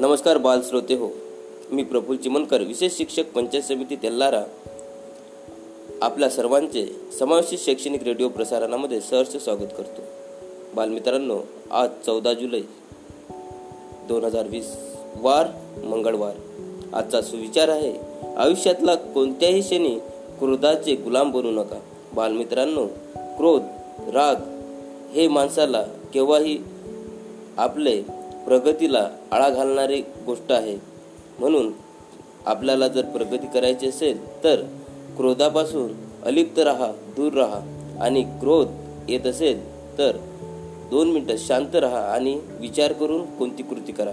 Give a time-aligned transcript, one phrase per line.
[0.00, 1.08] नमस्कार बाल श्रोते हो
[1.72, 4.44] मी प्रफुल चिमनकर विशेष शिक्षक पंचायत समिती तेल्लारा
[6.02, 6.86] आपल्या सर्वांचे
[7.18, 10.02] समावेशित शैक्षणिक रेडिओ प्रसारणामध्ये सहर्ष स्वागत करतो.
[10.74, 11.40] बालमित्रांनो
[11.70, 12.60] आज चौदा जुलै
[14.08, 14.76] दोन हजार वीस
[15.16, 15.46] वार
[15.84, 16.34] मंगळवार.
[16.92, 17.92] आजचा सुविचार आहे
[18.36, 19.98] आयुष्यातला कोणत्याही क्षणी
[20.38, 21.80] क्रोधाचे गुलाम बनू नका.
[22.14, 22.86] बालमित्रांनो
[23.36, 23.62] क्रोध
[24.14, 24.36] राग
[25.12, 26.58] हे माणसाला केव्हाही
[27.56, 28.19] आपले
[28.50, 30.76] प्रगतीला आळा घालणारी गोष्ट आहे.
[31.38, 31.72] म्हणून
[32.46, 34.56] आपल्याला जर प्रगती करायची असेल तर
[35.16, 35.92] क्रोधापासून
[36.24, 37.60] अलिप्त राहा दूर राहा.
[38.00, 38.68] आणि क्रोध
[39.08, 40.16] येत असेल तर
[40.90, 44.10] दोन मिनटं शांत राहा आणि विचार करून कोणती कृती करा.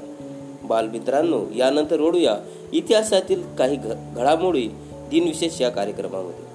[0.63, 2.37] बालमित्रांनो यानंतर ओढूया.
[2.73, 6.45] इतिहासातील काही घ घडामोडी दिनविशेष या कार्यक्रमामध्ये.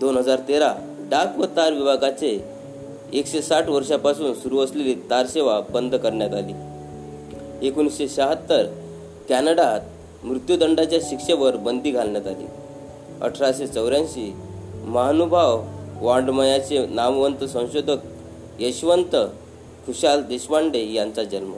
[0.00, 0.74] दोन हजार तेरा
[1.10, 2.44] डाक व तार विभागाचे
[3.12, 6.71] एकशे साठ वर्षापासून सुरू असलेली तारसेवा बंद करण्यात आली.
[7.62, 8.66] एकोणीसशे शहात्तर
[9.28, 12.46] कॅनडात मृत्यूदंडाच्या शिक्षेवर बंदी घालण्यात आली.
[13.22, 14.32] अठराशे चौऱ्याऐंशी
[14.84, 15.62] महानुभाव
[16.00, 17.98] वाङ्मयाचे नामवंत संशोधक
[18.60, 19.16] यशवंत
[19.86, 21.52] खुशाल देशपांडे यांचा जन्म.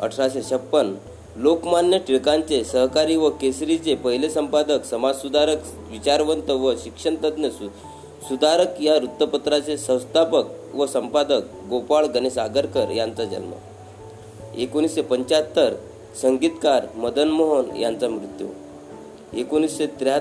[0.00, 0.94] अठराशे छप्पन
[1.36, 5.58] लोकमान्य टिळकांचे सहकारी व केसरीचे पहिले संपादक समाजसुधारक
[5.90, 7.68] विचारवंत व शिक्षणतज्ज्ञ सु
[8.28, 13.52] सुधारक या वृत्तपत्राचे संस्थापक व संपादक गोपाळ गणेश आगरकर यांचा जन्म.
[14.56, 15.74] एकोणीसशे पंच्याहत्तर
[16.22, 18.46] संगीतकार मदन मोहन यांचा मृत्यू.
[19.32, 20.18] एकोणीसशे त्र्या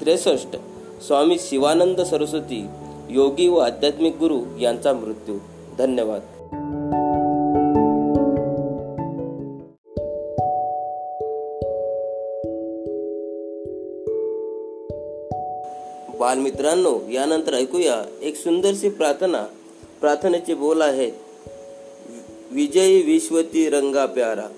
[0.00, 0.56] त्रेसष्ट
[1.02, 2.66] स्वामी शिवानंद सरस्वती
[3.10, 5.38] योगी व आध्यात्मिक गुरु यांचा मृत्यू.
[5.78, 6.20] धन्यवाद.
[16.18, 19.44] बालमित्रांनो यानंतर ऐकूया एक सुंदरशी प्रार्थना.
[20.00, 21.12] प्रार्थनेचे बोल आहेत
[22.52, 24.48] विजयी विश्वती रंगा प्यारा.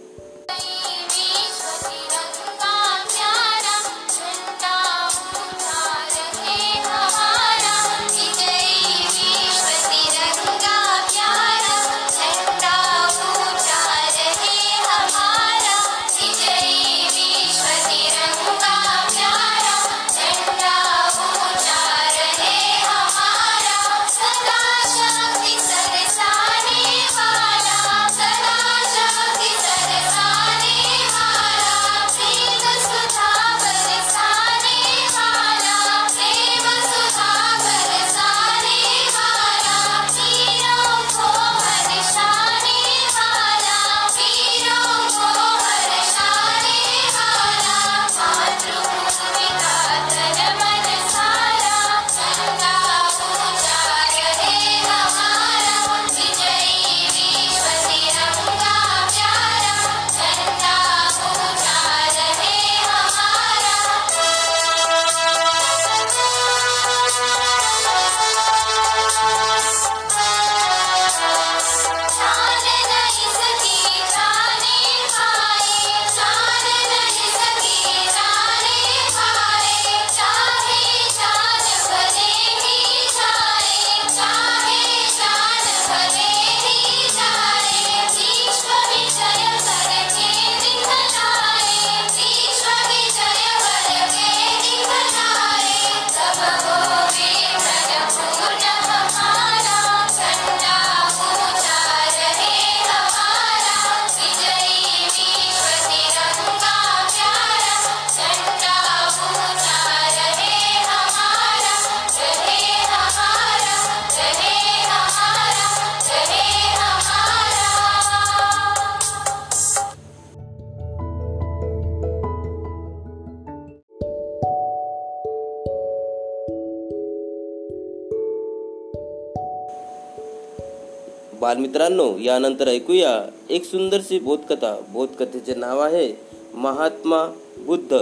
[131.48, 133.10] बालमित्रांनो यानंतर ऐकूया
[133.50, 134.72] एक सुंदरशी बोधकथा.
[134.88, 136.08] बोधकथेचे नाव आहे
[136.54, 137.20] महात्मा
[137.66, 138.00] बुद्ध.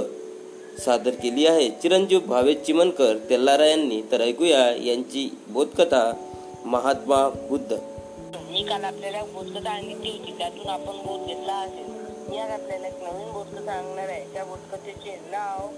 [0.78, 4.00] सादर केली आहे चिरंजीव भावे चिमनकर तेल्लारा यांनी.
[4.12, 6.02] तर ऐकूया यांची बोधकथा
[6.64, 7.72] महात्मा बुद्ध.
[8.50, 12.34] मी काल आपल्याला बोधकथा सांगितली होती त्यातून आपण बोध घेतला असेल.
[12.34, 14.24] यात आपल्याला एक नवीन बोधकथा सांगणार आहे.
[14.32, 15.68] त्या बोधकथेचे नाव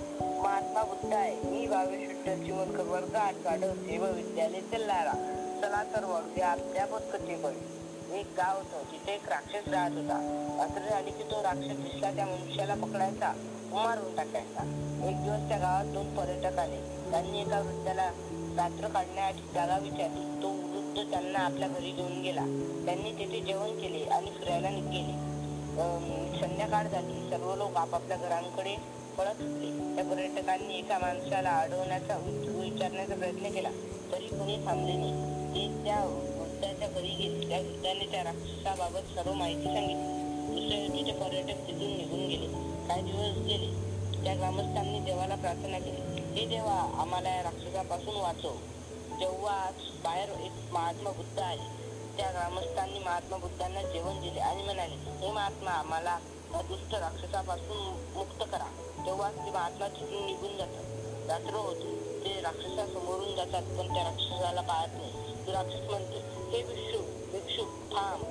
[0.43, 1.37] महात्मा बुद्ध आहे.
[1.51, 7.79] मी भावे शुद्ध चिमनकर वर्ग आठ गाडव सेवा विद्यालय तेल्लारा चला तर वळूया आपल्या बोधकथेकडे
[8.21, 10.17] एक गाव होतं तिथे एक राक्षस राहत होता.
[10.59, 13.33] रात्र झाली की तो राक्षस दिसला त्या मनुष्याला पकडायचा
[13.73, 14.63] मारून टाकायचा.
[15.09, 17.11] एक दिवस त्या गावात दोन पर्यटक आले.
[17.11, 18.11] त्यांनी एका वृद्धाला
[18.57, 22.41] रात्र काढण्यासाठी जागा विचारली तो वृद्ध त्यांना आपल्या घरी घेऊन गेला.
[22.87, 25.29] त्यांनी तेथे जेवण केले आणि फिरायला गेले
[25.81, 27.31] अं, संध्याकाळ झाली.
[27.31, 28.77] सर्व लोक आपापल्या घरांकडे
[29.19, 29.95] पळत होते.
[29.97, 33.71] त्या पर्यटकांनी एका माणसाला अडवण्याचा विचारण्याचा प्रयत्न केला.
[34.13, 35.38] तरी कोणी थांबले नाही.
[35.55, 40.19] त्या वृद्धाच्या घरी गेले त्या वृद्धाने त्या राक्षसाबाबत सर्व माहिती सांगितली.
[40.55, 42.47] दुसऱ्या दिवशी ते पर्यटक तिथून निघून गेले.
[42.89, 43.89] काही दिवस गेले.
[44.25, 46.21] त्या ग्रामस्थांनी देवाला प्रार्थना केली.
[46.41, 48.53] हे देवा आम्हाला या राक्षसापासून वाचव.
[49.21, 49.71] जेव्हा
[50.05, 51.79] बाहेर एक महात्मा बुद्ध आले
[52.17, 56.19] त्या ग्रामस्थांनी महात्मा बुद्धांना जेवण दिले आणि म्हणाले हे महात्मा आम्हाला
[56.55, 58.71] या दुष्ट राक्षसापासून मुक्त करा.
[59.07, 60.85] तेव्हा ते महात्मा तिथून निघून जातात.
[61.31, 62.09] रात्र होते.
[62.25, 65.28] ते राक्षसासमोरून जातात पण त्या राक्षसाला पाहत नाही.
[65.49, 66.17] तो राक्षस म्हणतो
[66.51, 66.99] हे भिक्षू
[67.33, 67.63] भिक्षू
[67.93, 68.23] थांब.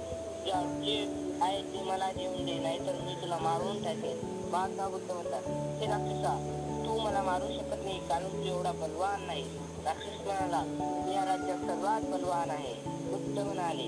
[0.83, 0.97] जे
[1.41, 4.19] आहे ते मला जेवण दे नाही तर मी तुला मारून टाकेन.
[4.51, 5.47] महात्मा बुद्ध म्हणतात
[5.79, 6.33] हे राक्षसा
[6.85, 9.43] तू मला मारू शकत नाही कारण तू एवढा बलवान नाही.
[9.85, 10.61] राक्षस म्हणाला
[11.07, 12.73] "मी या राज्यात सर्वात बलवान आहे.
[13.11, 13.87] बुद्ध म्हणाले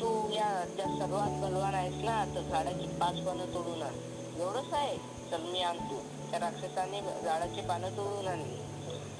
[0.00, 3.94] तू या राज्यात सर्वात बलवान आहेस ना तर झाडाची पाच पानं तोडून आण.
[4.40, 4.96] एवढंच आहे
[5.30, 6.00] चल मी आणतो.
[6.30, 8.56] त्या राक्षसाने झाडाची पानं तोडून आणली.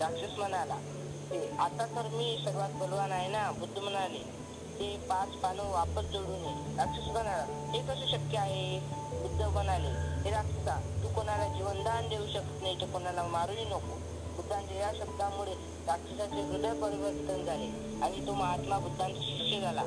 [0.00, 0.76] राक्षस म्हणाला
[1.30, 4.18] ते आता तर मी सर्वात बलवान आहे ना बुद्ध म्हणाले
[4.78, 6.42] ते पाच पानं वापस जोडून
[6.78, 8.78] राक्षस म्हणाला हे कसं शक्य आहे?
[9.22, 9.88] बुद्ध म्हणाले
[10.24, 13.98] हे राक्षसा तू कोणाला जीवनदान देऊ शकत नाही तर कोणाला मारूही नको.
[14.36, 15.54] बुद्धांच्या या शब्दामुळे
[15.86, 17.66] राक्षसाचे हृदय परिवर्तन झाले
[18.02, 19.82] आणि तो महात्मा बुद्धांचा शिष्य झाला.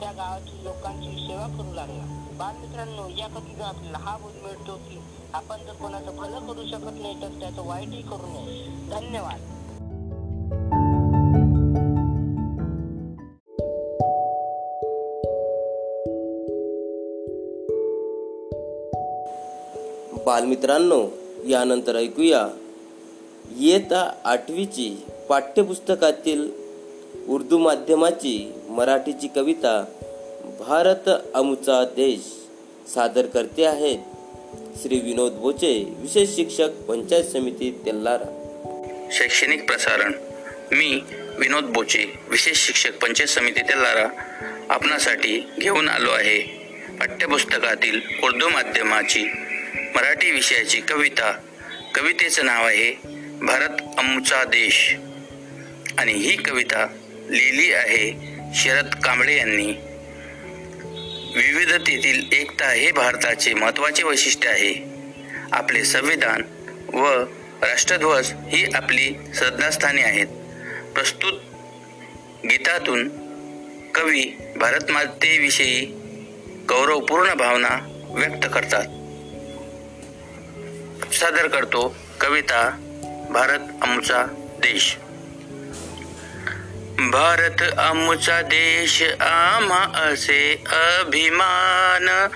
[0.00, 2.04] त्या गावातील लोकांची सेवा करू लागला.
[2.38, 5.00] बालमित्रांनो या कथेतून आपल्याला हा बोध मिळतो की
[5.34, 8.66] आपण जर कोणाचं भलं करू शकत नाही तर त्याचं वाईटही करू नये.
[8.90, 9.40] धन्यवाद.
[20.32, 21.00] बालमित्रांनो
[21.48, 22.48] यानंतर ऐकूया.
[23.60, 24.96] इयत्ता आठवीची
[25.28, 26.48] पाठ्यपुस्तकातील
[27.28, 29.84] उर्दू माध्यमाची मराठीची कविता
[30.60, 32.20] भारत अमुचा देश
[32.94, 33.98] सादर करते आहेत.
[34.82, 38.28] श्री विनोद बोचे विशेष शिक्षक पंचायत समिती तेल्लारा
[39.12, 40.12] शैक्षणिक प्रसारण.
[40.72, 41.00] मी
[41.38, 44.08] विनोद बोचे विशेष शिक्षक पंचायत समिती तेल्लारा
[44.70, 46.40] आपणासाठी घेऊन आलो आहे.
[47.00, 49.24] पाठ्यपुस्तकातील उर्दू माध्यमाची
[49.94, 51.38] मराठी विषयाची कविता.
[51.94, 52.92] कवितेचं नाव आहे
[53.40, 54.94] भारत आमचा देश.
[55.98, 56.86] आणि ही कविता
[57.30, 58.12] लिहिली आहे
[58.54, 59.72] शरद कांबळे यांनी.
[61.36, 64.84] विविधतेतील एकता हे भारताचे महत्त्वाचे वैशिष्ट्य आहे.
[65.52, 66.42] आपले संविधान
[66.96, 67.24] व
[67.62, 70.26] राष्ट्रध्वज ही आपली श्रद्धास्थाने आहेत.
[70.94, 71.32] प्रस्तुत
[72.46, 73.08] गीतातून
[73.90, 74.24] कवी
[74.56, 75.80] भारतमातेविषयी
[76.68, 78.84] गौरवपूर्ण भावना व्यक्त करतात.
[81.12, 82.70] सादर करतो कविता
[83.30, 84.24] भारत आमचा
[84.58, 84.96] देश.
[86.98, 92.28] भारत आमचा देश आम्हा असे अभिमान.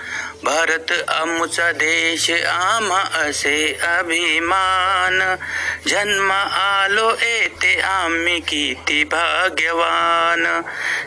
[0.43, 5.35] भारत आमचा देश आम्हा असे अभिमान.
[5.87, 10.61] जन्म आलो येते आम्ही किती भाग्यवान.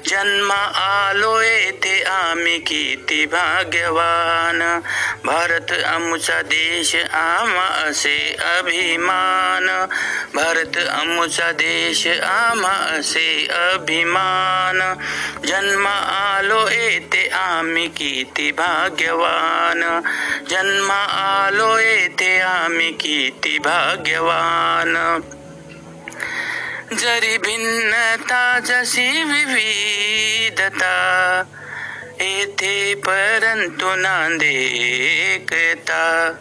[0.08, 4.80] जन्म आलो येते आम्ही किती भाग्यवान.
[5.24, 9.86] भारत आमचा देश आम्हा असे अभिमान.
[10.34, 14.94] भारत आमचा देश आम्हा असे अभिमान.
[15.46, 19.19] जन्म आलो येते आम्ही किती भाग्यवान.
[20.50, 25.20] जन्म आलो येथे आम्ही किती भाग्यवान.
[26.98, 30.94] जरी भिन्नता जशी विविधता
[32.20, 34.54] येथे परंतु नांदे
[35.34, 36.32] एकता.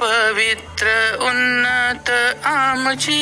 [0.00, 0.86] पवित्र
[1.20, 2.10] उन्नत
[2.46, 3.20] आमची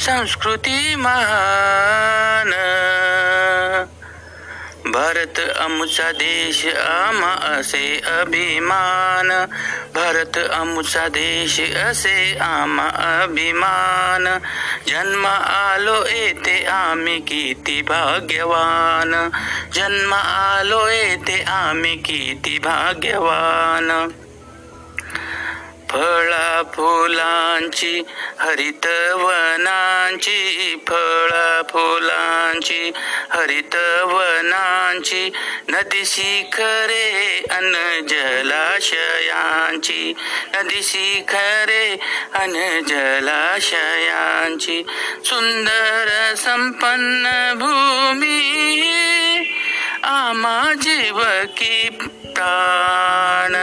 [0.00, 2.52] संस्कृती महान
[4.98, 9.44] भारत आमचा देश आम्हा असे अभिमान.
[9.94, 14.38] भारत आमचा देश असे आम्हा अभिमान.
[14.88, 19.28] जन्म आलो येते आम्ही किती भाग्यवान.
[19.72, 24.08] जन्म आलो येते आम्ही किती भाग्यवान.
[25.90, 28.02] फळा फुलांची
[28.38, 28.80] हरितवनांची
[30.88, 32.90] फळा फुलांची
[33.30, 35.30] हरितवनांची
[35.68, 37.72] नदी शिखरे अन
[38.08, 40.12] जलाशयांची
[40.54, 41.96] नदी शिखरे
[42.34, 42.52] अन
[42.88, 44.82] जलाशयांची
[45.24, 48.40] सुंदर संपन्न भूमी
[50.02, 51.22] आमा जीव
[51.56, 51.88] की
[52.34, 53.54] प्राण.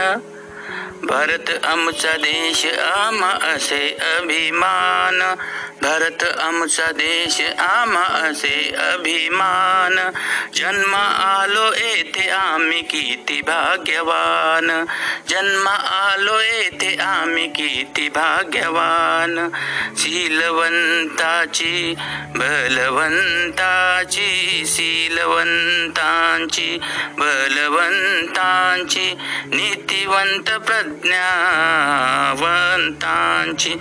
[1.02, 5.34] भारत आमचा देश आमा असे अभिमान.
[5.82, 10.10] भारत आमचा देश आमा असे अभिमान.
[10.54, 14.84] जन्म आलो येथे आम्ही किती भाग्यवान.
[15.28, 19.48] जन्म आलो येथे आम्ही किती भाग्यवान.
[19.96, 21.94] शीलवंताची
[22.36, 26.78] बलवंताची शीलवंतांची
[27.18, 29.14] बलवंतांची
[29.46, 33.74] नीतिवंत प्र प्रज्ञावंतांची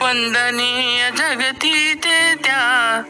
[0.00, 3.02] वंदनीय जगती ते त्या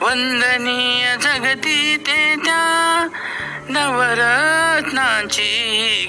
[0.00, 3.06] वंदनीय जगती ते त्या
[3.68, 5.44] नवरत्नांची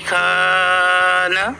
[0.08, 1.54] खान.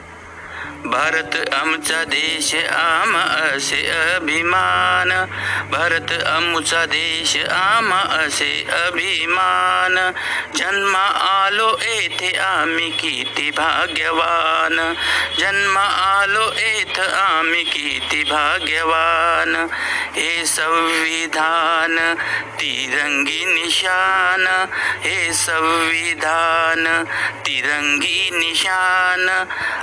[0.90, 5.26] भारत आमचा देश आम असे अभिमान.
[5.72, 10.12] भारत आमचा देश आम असे अभिमान.
[10.56, 14.94] जन्म आलो येथे आम्ही किती भाग्यवान.
[15.40, 19.68] जन्म आलो येथ आम्ही किती भाग्यवान.
[20.16, 22.16] हे संविधान
[22.54, 24.66] तिरंगी निशान.
[25.04, 27.04] हे संविधान
[27.46, 29.30] तिरंगी निशान.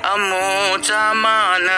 [0.04, 1.68] अमोचा मान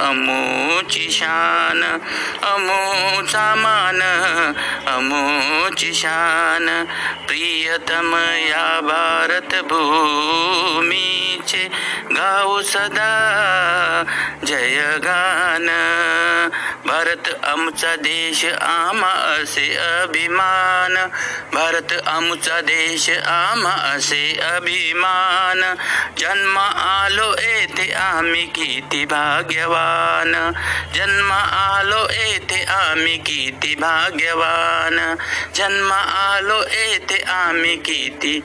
[0.00, 1.98] अमोची शान
[2.42, 4.02] अमोचा मान
[4.86, 6.84] अमोची शान.
[7.26, 11.68] प्रियतम या भारत भूमीचे
[12.10, 14.04] गाऊ सदा
[14.46, 15.66] जयगान
[16.86, 21.08] भारत आमचा देश आमा असे अभिमान.
[21.52, 25.74] भारत आमचा देश आमा असे अभिमान.
[26.18, 30.52] जन्म आलो येथे आम्ही किती भाग्यवान.
[30.94, 35.14] जन्म आलो येथे आम्ही किती भाग्यवान.
[35.54, 38.40] जन्म आलो येथे आम्ही किती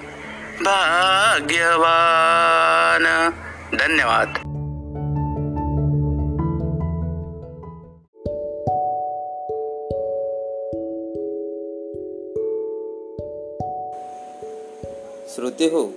[0.61, 3.29] भाग्यवान.
[3.79, 4.50] धन्यवाद.
[15.61, 15.89] ते हो.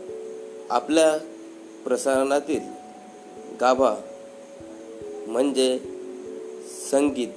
[0.71, 1.18] आपल्या
[1.85, 2.61] प्रसारणातील
[3.61, 3.94] गाभा
[5.26, 5.78] म्हणजे
[6.90, 7.28] संगीत.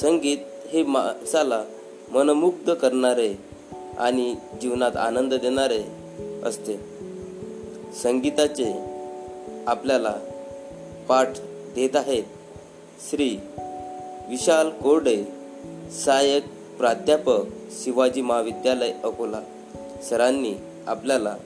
[0.00, 0.38] संगीत
[0.72, 1.64] हे माणसाला
[2.10, 3.34] मनमुग्ध करणारे
[3.98, 5.82] आणि जीवनात आनंद देणारे
[6.44, 6.76] असते.
[8.02, 8.72] संगीताचे
[9.66, 10.14] आपल्याला
[11.08, 11.28] पाठ
[11.74, 12.24] देत आहेत
[13.10, 13.36] श्री
[14.28, 15.24] विशाल कोरडे
[16.04, 16.44] सहाय्यक
[16.78, 17.42] प्राध्यापक
[17.84, 19.40] शिवाजी महाविद्यालय अकोला
[20.02, 20.54] सरांनी
[20.86, 21.36] आपल्याला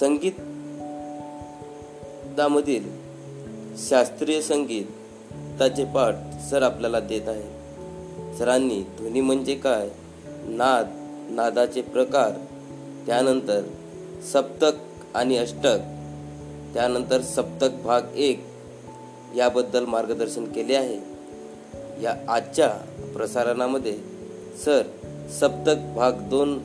[0.00, 2.88] संगीतामधील
[3.88, 6.14] शास्त्रीय संगीताचे पाठ
[6.50, 7.58] सर आपल्याला देत आहे
[8.38, 9.88] सरांनी ध्वनी म्हणजे काय?
[10.44, 10.86] नाद
[11.30, 12.30] नादाचे प्रकार
[13.06, 13.62] त्यानंतर
[14.32, 14.72] सप्तक
[15.14, 15.78] आणि अष्टक
[16.74, 18.40] त्यानंतर सप्तक भाग एक
[19.36, 20.98] याबद्दल मार्गदर्शन केले आहे.
[22.02, 22.68] या आजच्या
[23.16, 23.98] प्रसारणामध्ये
[24.64, 24.82] सर
[25.40, 26.58] सप्तक भाग दोन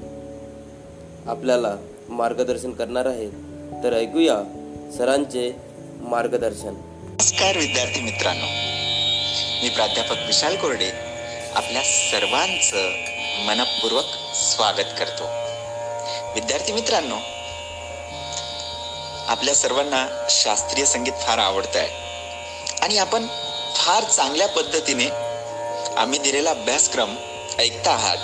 [1.27, 1.75] आपल्याला
[2.09, 3.31] मार्गदर्शन करणार आहेत
[3.83, 4.35] तर ऐकूया
[4.97, 5.55] सरांचे
[6.01, 6.73] मार्गदर्शन.
[7.03, 8.45] नमस्कार विद्यार्थी मित्रांनो.
[9.63, 10.89] मी प्राध्यापक विशाल कोरडे
[11.55, 12.89] आपल्या सर्वांचं
[13.45, 14.03] मनपूर्वक
[14.35, 15.23] स्वागत करतो.
[16.33, 17.15] विद्यार्थी मित्रांनो
[19.27, 21.89] आपल्या सर्वांना शास्त्रीय संगीत फार आवडत आहे
[22.81, 23.27] आणि आपण
[23.75, 25.07] फार चांगल्या पद्धतीने
[25.97, 27.15] आम्ही दिलेला अभ्यासक्रम
[27.59, 28.17] ऐकता आहात.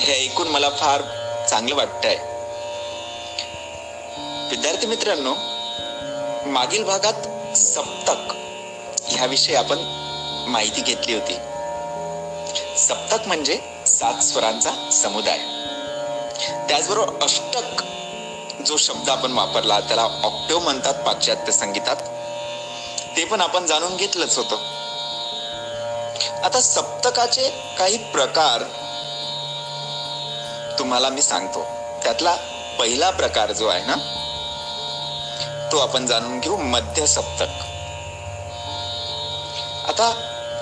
[0.00, 1.02] हे ऐकून मला फार
[1.50, 2.18] चांगलं वाटतंय.
[4.50, 5.34] विद्यार्थी मित्रांनो
[6.50, 7.12] मागील भागात
[7.56, 8.32] सप्तक
[9.08, 9.78] ह्याविषयी आपण
[10.48, 11.34] माहिती घेतली होती.
[12.78, 15.38] सप्तक म्हणजे सात स्वरांचा समुदाय.
[16.68, 17.82] त्याचबरोबर अष्टक
[18.62, 21.96] जो शब्द आपण वापरला त्याला ऑक्टेव म्हणतात पाश्चात्य संगीतात.
[23.16, 24.56] ते पण आपण जाणून घेतलंच होतं.
[26.44, 28.62] आता सप्तकाचे काही प्रकार
[30.78, 31.64] तुम्हाला मी सांगतो.
[32.02, 32.36] त्यातला
[32.78, 34.17] पहिला प्रकार जो आहे ना
[35.80, 37.64] आपण जाणून घेऊ मध्य सप्तक
[39.88, 40.12] आता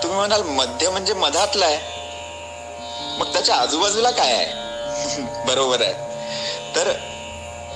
[0.03, 1.79] तुम्ही म्हणाल मध्य म्हणजे मधातला आहे.
[3.19, 5.25] मग त्याच्या आजूबाजूला काय आहे?
[5.47, 5.93] बरोबर आहे.
[6.77, 6.93] तर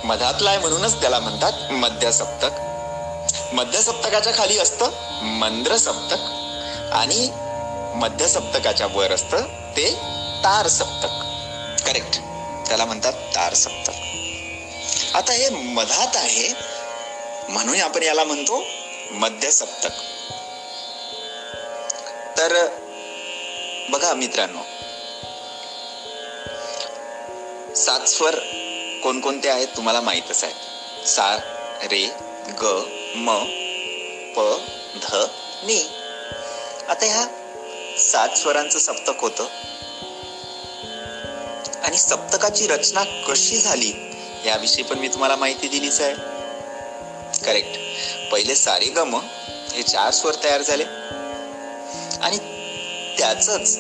[0.04, 4.90] मधातला आहे म्हणूनच त्याला म्हणतात मध्य सप्तक मध्य सप्तकाच्या खाली असतं
[5.22, 6.20] मंद्र सप्तक
[6.92, 7.28] आणि
[7.94, 9.42] मध्य सप्तकाच्या वर असतं
[9.76, 9.90] ते
[10.44, 11.22] तार सप्तक
[11.86, 12.18] करेक्ट
[12.68, 16.48] त्याला म्हणतात तार सप्तक आता हे मधात आहे
[17.50, 18.64] म्हणून आपण याला म्हणतो
[19.10, 19.90] मध्य सप्तक
[22.38, 22.66] तर
[23.90, 24.62] बघा मित्रांनो
[27.74, 28.34] सात स्वर
[29.02, 31.36] कोणकोणते आहेत तुम्हाला माहीतच आहे सा
[31.82, 32.06] रे
[32.62, 32.82] ग
[33.16, 33.44] म
[34.36, 34.40] प
[35.02, 35.14] ध
[35.64, 35.80] नी.
[36.88, 37.26] आता ह्या
[37.98, 39.46] सात स्वरांचं सप्तक होतं.
[41.82, 43.92] आणि सप्तकाची रचना कशी झाली
[44.44, 46.39] याविषयी पण मी तुम्हाला माहिती दिलीच आहे.
[47.50, 47.78] करेक्ट
[48.32, 49.16] पहिले सारे गम
[49.72, 50.84] हे चार स्वर तयार झाले.
[52.22, 52.38] आणि
[53.18, 53.78] त्याच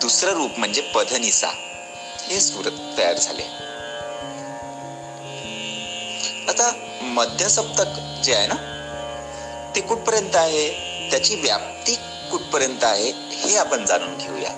[0.00, 1.48] दुसरं रूप म्हणजे पधनिसा
[2.18, 2.64] हे सूर
[2.98, 3.42] तयार झाले.
[6.48, 8.54] आता मध्य सप्तक जे आहे ना
[9.76, 10.68] ते कुठपर्यंत आहे?
[11.10, 11.94] त्याची व्याप्ती
[12.30, 13.12] कुठपर्यंत आहे?
[13.30, 14.50] हे आपण जाणून घेऊया.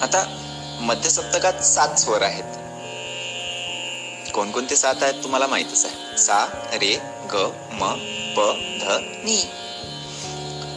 [0.00, 0.26] आता
[0.80, 2.63] मध्य सप्तकात सात स्वर आहेत.
[4.34, 6.18] कोणकोणते सात आहेत तुम्हाला माहितच आहे?
[6.18, 6.98] सा रे
[7.32, 7.94] ग म
[8.36, 9.44] प ध नी.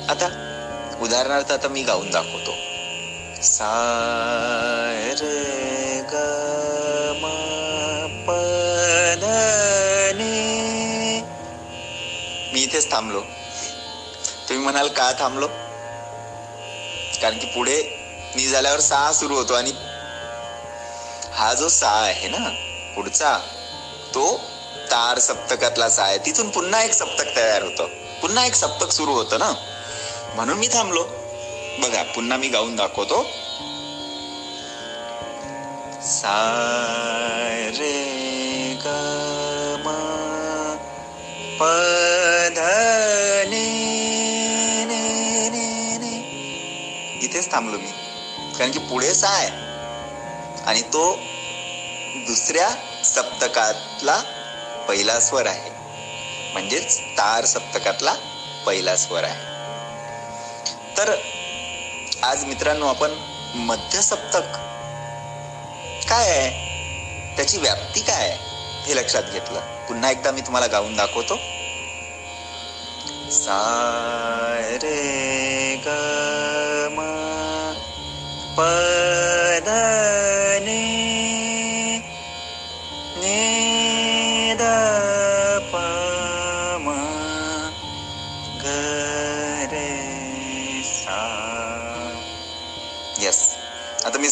[0.09, 0.27] आता
[1.01, 2.51] उदाहरणार्थ आता मी गाऊन दाखवतो.
[3.43, 3.71] सा
[5.21, 6.15] रे ग
[7.21, 7.25] म
[8.27, 8.31] प
[9.21, 9.25] ध
[10.15, 11.21] नी.
[12.53, 13.21] मी इथेच थांबलो.
[14.49, 15.47] तुम्ही म्हणाल का थांबलो?
[17.21, 17.81] कारण की पुढे
[18.35, 19.71] नी झाल्यावर सा सुरू होतो आणि
[21.33, 22.49] हा जो सा आहे ना
[22.97, 23.37] पुढचा.
[24.13, 24.37] तो
[24.91, 26.17] तार सप्तकातलाच आहे.
[26.17, 27.85] तिथून पुन्हा एक सप्तक तयार होतं.
[28.21, 29.53] पुन्हा एक सप्तक सुरू होतं ना?
[30.35, 31.03] म्हणून मी थांबलो.
[31.79, 33.23] बघा पुन्हा मी गाऊन दाखवतो.
[36.01, 36.53] सा
[37.69, 37.93] रे
[38.85, 38.87] ग
[41.59, 41.63] प
[47.21, 47.91] इथेच थांबलो मी.
[48.57, 49.49] कारण की पुढे सा आहे.
[50.65, 51.19] आणि तो
[52.27, 52.69] दुसऱ्या
[53.03, 54.21] सप्तकातला
[54.87, 55.69] पहिला स्वर आहे.
[56.53, 58.13] म्हणजेच तार सप्तकातला
[58.65, 59.57] पहिला स्वर आहे.
[60.97, 61.15] तर
[62.23, 63.11] आज मित्रांनो आपण
[63.55, 64.41] मध्य सप्तक
[66.09, 66.67] काय आहे?
[67.35, 68.37] त्याची व्याप्ती काय आहे?
[68.87, 69.59] हे लक्षात घेतलं.
[69.59, 71.35] पुन्हा एकदा मी तुम्हाला गाऊन दाखवतो.
[73.31, 75.87] सा रे ग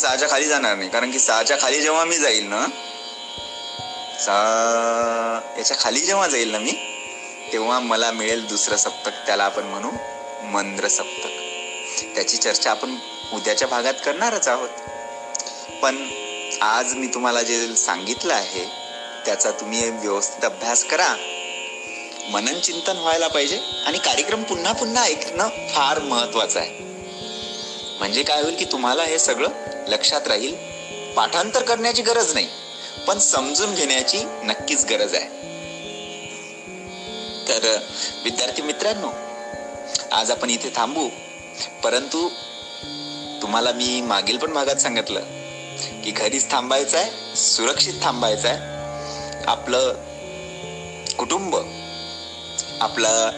[0.05, 0.89] सहाच्या खाली जाणार नाही.
[0.89, 2.65] कारण की सहाच्या खाली जेव्हा मी जाईल ना
[4.19, 4.33] सा
[5.57, 6.71] याच्या खाली जेव्हा जाईल ना मी
[7.53, 9.91] तेव्हा मला मिळेल दुसरं सप्तक त्याला आपण म्हणू
[10.43, 11.29] मंद्र सप्तक.
[12.15, 12.95] त्याची चर्चा आपण
[13.33, 14.69] उद्याच्या भागात करणारच आहोत.
[15.81, 16.07] पण
[16.61, 18.65] आज मी तुम्हाला जे सांगितलं आहे
[19.25, 21.15] त्याचा तुम्ही व्यवस्थित अभ्यास करा.
[22.31, 26.83] मनन चिंतन व्हायला पाहिजे आणि कार्यक्रम पुन्हा पुन्हा ऐकणं फार महत्वाचं आहे.
[27.99, 29.49] म्हणजे काय होईल की तुम्हाला हे सगळं
[29.87, 30.55] लक्षात राहील
[31.13, 32.47] पाठांतर करण्याची गरज नाही
[33.07, 35.27] पण समजून घेण्याची नक्कीच गरज आहे.
[37.47, 37.77] तर
[38.23, 39.11] विद्यार्थी मित्रांनो
[40.11, 41.09] आज आपण इथे थांबू.
[41.83, 42.29] परंतु
[43.41, 45.19] तुम्हाला मी मागील पण भागात सांगितलं
[46.03, 49.45] की घरीच थांबायचं आहे सुरक्षित थांबायचं आहे.
[49.47, 49.93] आपलं
[51.17, 51.55] कुटुंब
[52.81, 53.29] आपला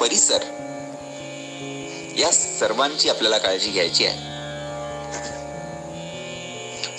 [0.00, 0.42] परिसर
[2.18, 4.29] या सर्वांची आपल्याला काळजी घ्यायची आहे.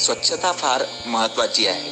[0.02, 1.90] स्वच्छता फार महत्वाची आहे.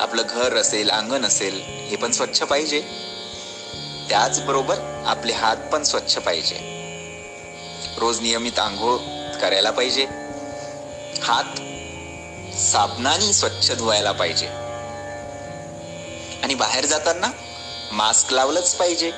[0.00, 2.80] आपलं घर असेल अंगण असेल हे पण स्वच्छ पाहिजे.
[4.08, 6.56] त्याचबरोबर आपले हात पण स्वच्छ पाहिजे.
[7.98, 8.96] रोज नियमित आंघोळ
[9.40, 10.06] करायला पाहिजे.
[11.22, 11.44] हात
[12.56, 14.46] साबणाने स्वच्छ धुवायला पाहिजे.
[16.42, 17.30] आणि बाहेर जाताना
[17.92, 19.12] मास्क लावलंच पाहिजे.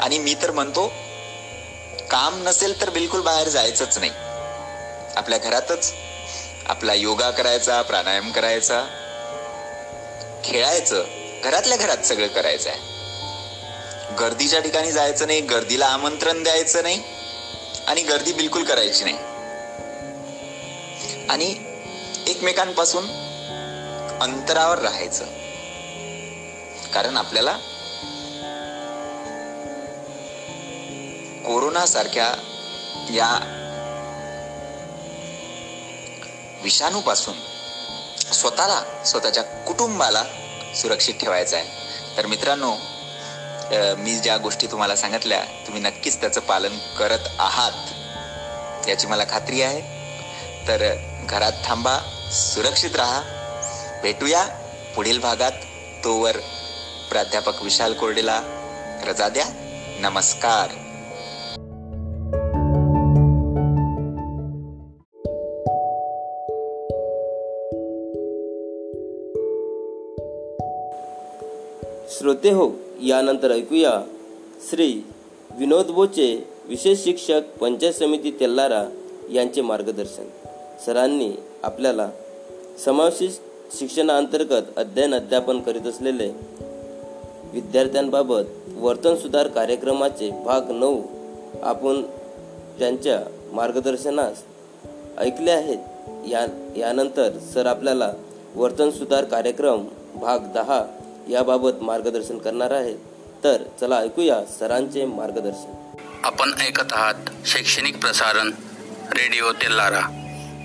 [0.00, 0.92] आणि मी तर म्हणतो
[2.10, 4.10] काम नसेल तर बिलकुल बाहेर जायचंच नाही.
[5.16, 5.94] आपल्या घरातच
[6.70, 8.84] आपला योगा करायचा प्राणायाम करायचा
[10.44, 11.04] खेळायचं
[11.44, 12.78] घरातल्या घरात सगळं करायचं आहे
[14.14, 17.02] गर्दीच्या ठिकाणी जायचं नाही गर्दीला आमंत्रण द्यायचं नाही
[17.86, 19.16] आणि गर्दी बिलकुल करायची नाही.
[21.28, 21.54] आणि
[22.26, 23.04] एकमेकांपासून
[24.20, 25.24] अंतरावर राहायचं.
[26.94, 27.52] कारण आपल्याला
[31.46, 32.34] कोरोना सारख्या
[33.10, 33.56] या
[36.62, 37.34] विषाणूपासून
[38.32, 40.22] स्वतःला स्वतःच्या कुटुंबाला
[40.76, 42.16] सुरक्षित ठेवायचं आहे.
[42.16, 42.74] तर मित्रांनो
[43.98, 49.80] मी ज्या गोष्टी तुम्हाला सांगितल्या तुम्ही नक्कीच त्याचं पालन करत आहात याची मला खात्री आहे.
[50.68, 50.94] तर
[51.28, 51.98] घरात थांबा
[52.32, 53.22] सुरक्षित राहा.
[54.02, 54.44] भेटूया
[54.96, 55.52] पुढील भागात.
[56.04, 56.36] तोवर
[57.10, 58.40] प्राध्यापक विशाल कोरडेला
[59.06, 59.46] रजा द्या.
[59.98, 60.89] नमस्कार.
[72.30, 72.70] श्रोते हो
[73.02, 73.90] यानंतर ऐकूया
[74.70, 75.04] श्री
[75.58, 78.84] विनोद बोचे विशेष शिक्षक पंचायत समिती तेल्लारा
[79.32, 80.22] यांचे मार्गदर्शन.
[80.86, 82.10] सरांनी आपल्याला
[82.84, 83.30] समावेशित
[83.78, 86.28] शिक्षणाअंतर्गत अध्ययन अध्यापन करीत असलेले
[87.52, 88.42] विद्यार्थ्यांबाबत
[88.76, 91.02] वर्तन सुधार कार्यक्रमाचे भाग नऊ
[91.62, 92.02] आपण
[92.78, 93.20] त्यांच्या
[93.52, 94.42] मार्गदर्शनास
[95.18, 95.78] ऐकले आहेत.
[96.28, 98.12] या यानंतर सर आपल्याला
[98.54, 100.84] वर्तन सुधार कार्यक्रम भाग दहा
[101.28, 102.96] याबाबत मार्गदर्शन करणार आहेत
[103.44, 105.72] तर चला ऐकूया सरांचे मार्गदर्शन.
[106.24, 108.50] आपण ऐकत आहात शैक्षणिक प्रसारण
[109.12, 110.00] रेडिओ तेल्लारा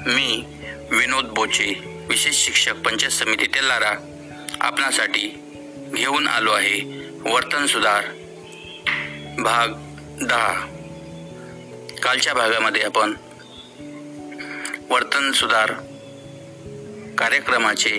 [0.08, 0.44] मी
[0.92, 1.74] विनोद बोचे
[2.10, 3.94] विशेष शिक्षक पंचायत समिती तेल्लारा
[4.62, 5.28] आपणासाठी
[5.96, 6.80] घेऊन आलो आहे
[7.32, 8.04] वर्तन सुधार
[9.40, 9.74] भाग
[10.22, 10.54] दहा.
[12.04, 13.14] कालच्या भागामध्ये आपण
[14.90, 15.72] वर्तन सुधार
[17.18, 17.98] कार्यक्रमाचे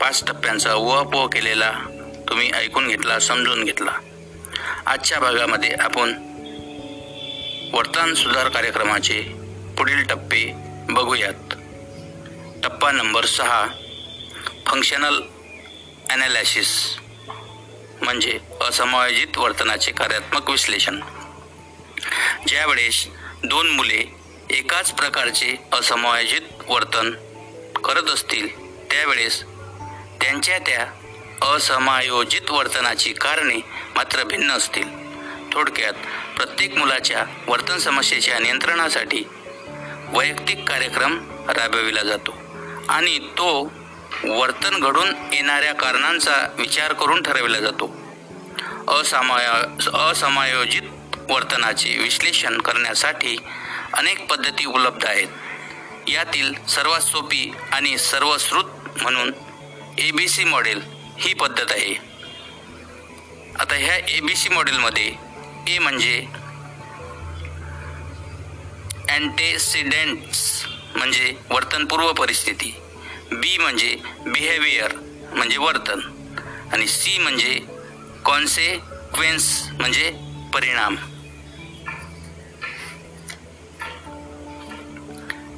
[0.00, 1.72] पाच टप्प्यांचा उहापोह केलेला
[2.28, 3.98] तुम्ही ऐकून घेतला समजून घेतला.
[4.86, 6.12] आजच्या भागामध्ये आपण
[7.72, 9.20] वर्तन सुधार कार्यक्रमाचे
[9.78, 10.44] पुढील टप्पे
[10.90, 11.54] बघूयात.
[12.64, 13.66] टप्पा नंबर सहा
[14.66, 15.20] फंक्शनल
[16.10, 16.68] ॲनालिसिस
[18.02, 21.00] म्हणजे असमायोजित वर्तनाचे कार्यात्मक विश्लेषण.
[22.48, 23.06] ज्यावेळेस
[23.44, 24.02] दोन मुले
[24.50, 27.10] एकाच प्रकारचे असमायोजित वर्तन
[27.84, 28.48] करत असतील
[28.90, 29.42] त्यावेळेस
[30.20, 30.86] त्यांच्या त्या
[31.42, 33.56] असमायोजित वर्तनाची कारणे
[33.96, 34.88] मात्र भिन्न असतील.
[35.52, 35.92] थोडक्यात
[36.36, 39.22] प्रत्येक मुलाच्या वर्तन समस्येच्या नियंत्रणासाठी
[40.08, 41.18] वैयक्तिक कार्यक्रम
[41.48, 42.34] राबविला जातो
[42.88, 43.72] आणि तो
[44.24, 47.94] वर्तन घडून येणाऱ्या कारणांचा विचार करून ठरविला जातो.
[48.88, 50.82] असमाया असमायोजित
[51.30, 53.36] वर्तनाचे विश्लेषण करण्यासाठी
[53.92, 55.28] अनेक पद्धती उपलब्ध आहेत.
[56.08, 58.64] यातील सर्वात सोपी आणि सर्वश्रुत
[59.02, 59.32] म्हणून
[59.98, 61.94] ए बी सी मॉडेल ही पद्धत आहे.
[63.58, 65.12] आता ह्या ए बी सी मॉडेलमध्ये
[65.68, 66.18] ए म्हणजे
[69.10, 72.74] अँटेसिडेंट्स म्हणजे वर्तनपूर्व परिस्थिती.
[73.32, 74.92] बी म्हणजे बिहेवियर
[75.32, 76.00] म्हणजे वर्तन.
[76.72, 77.60] आणि सी म्हणजे
[78.24, 80.10] कॉन्सेक्वेन्स म्हणजे
[80.54, 80.96] परिणाम.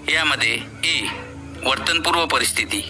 [0.09, 1.01] यामध्ये ए
[1.65, 2.81] वर्तनपूर्व परिस्थिती.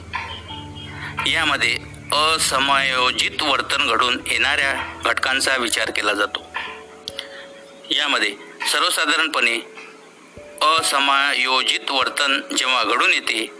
[1.27, 1.77] यामध्ये
[2.13, 6.53] असमायोजित वर्तन घडून येणाऱ्या घटकांचा विचार केला जातो.
[7.91, 8.35] यामध्ये
[8.73, 9.59] सर्वसाधारणपणे
[10.63, 13.51] असमायोजित वर्तन जेव्हा घडून येते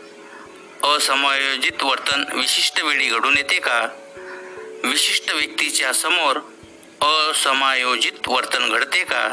[0.97, 3.89] असमायोजित वर्तन विशिष्ट वेळी घडून येते का?
[4.85, 6.37] विशिष्ट व्यक्तीच्या समोर
[7.05, 9.29] असमायोजित वर्तन घडते का?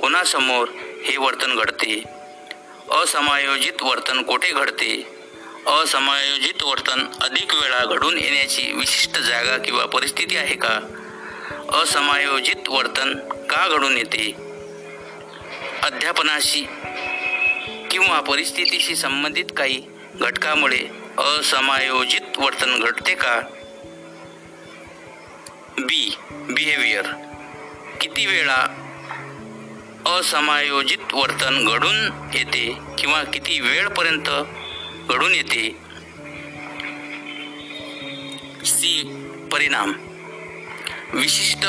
[0.00, 0.68] कोणासमोर
[1.04, 2.02] हे वर्तन घडते?
[2.90, 5.15] असमायोजित वर्तन कोठे घडते?
[5.66, 10.80] असमायोजित वर्तन अधिक वेळा घडून येण्याची विशिष्ट जागा किंवा परिस्थिती आहे का?
[11.82, 14.32] असमायोजित वर्तन का घडून येते?
[15.82, 16.62] अध्यापनाशी
[17.90, 19.82] किंवा परिस्थितीशी संबंधित काही
[20.20, 20.86] घटकामुळे
[21.18, 23.40] असमायोजित वर्तन घडते का?
[25.78, 27.06] बी बिहेवियर
[28.00, 28.92] किती वेळा
[30.06, 34.30] असमायोजित वर्तन घडून येते किंवा किती वेळपर्यंत?
[35.10, 35.76] घडून येते.
[38.64, 39.22] सी.
[39.52, 39.92] परिणाम.
[41.12, 41.66] विशिष्ट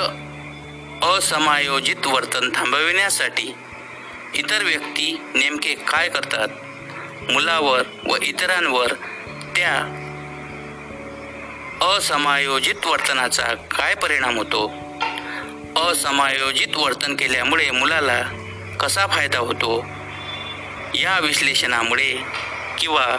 [1.03, 3.53] असमायोजित वर्तन थांबविण्यासाठी
[4.33, 6.47] इतर व्यक्ती नेमके काय करतात?
[7.31, 8.93] मुलावर व इतरांवर
[9.55, 10.03] त्या
[11.97, 14.67] असमायोजित वर्तनाचा काय परिणाम होतो?
[15.89, 18.21] असमायोजित वर्तन केल्यामुळे मुलाला
[18.79, 19.85] कसा फायदा होतो?
[20.93, 22.17] या विश्लेषणामुळे
[22.77, 23.17] किंवा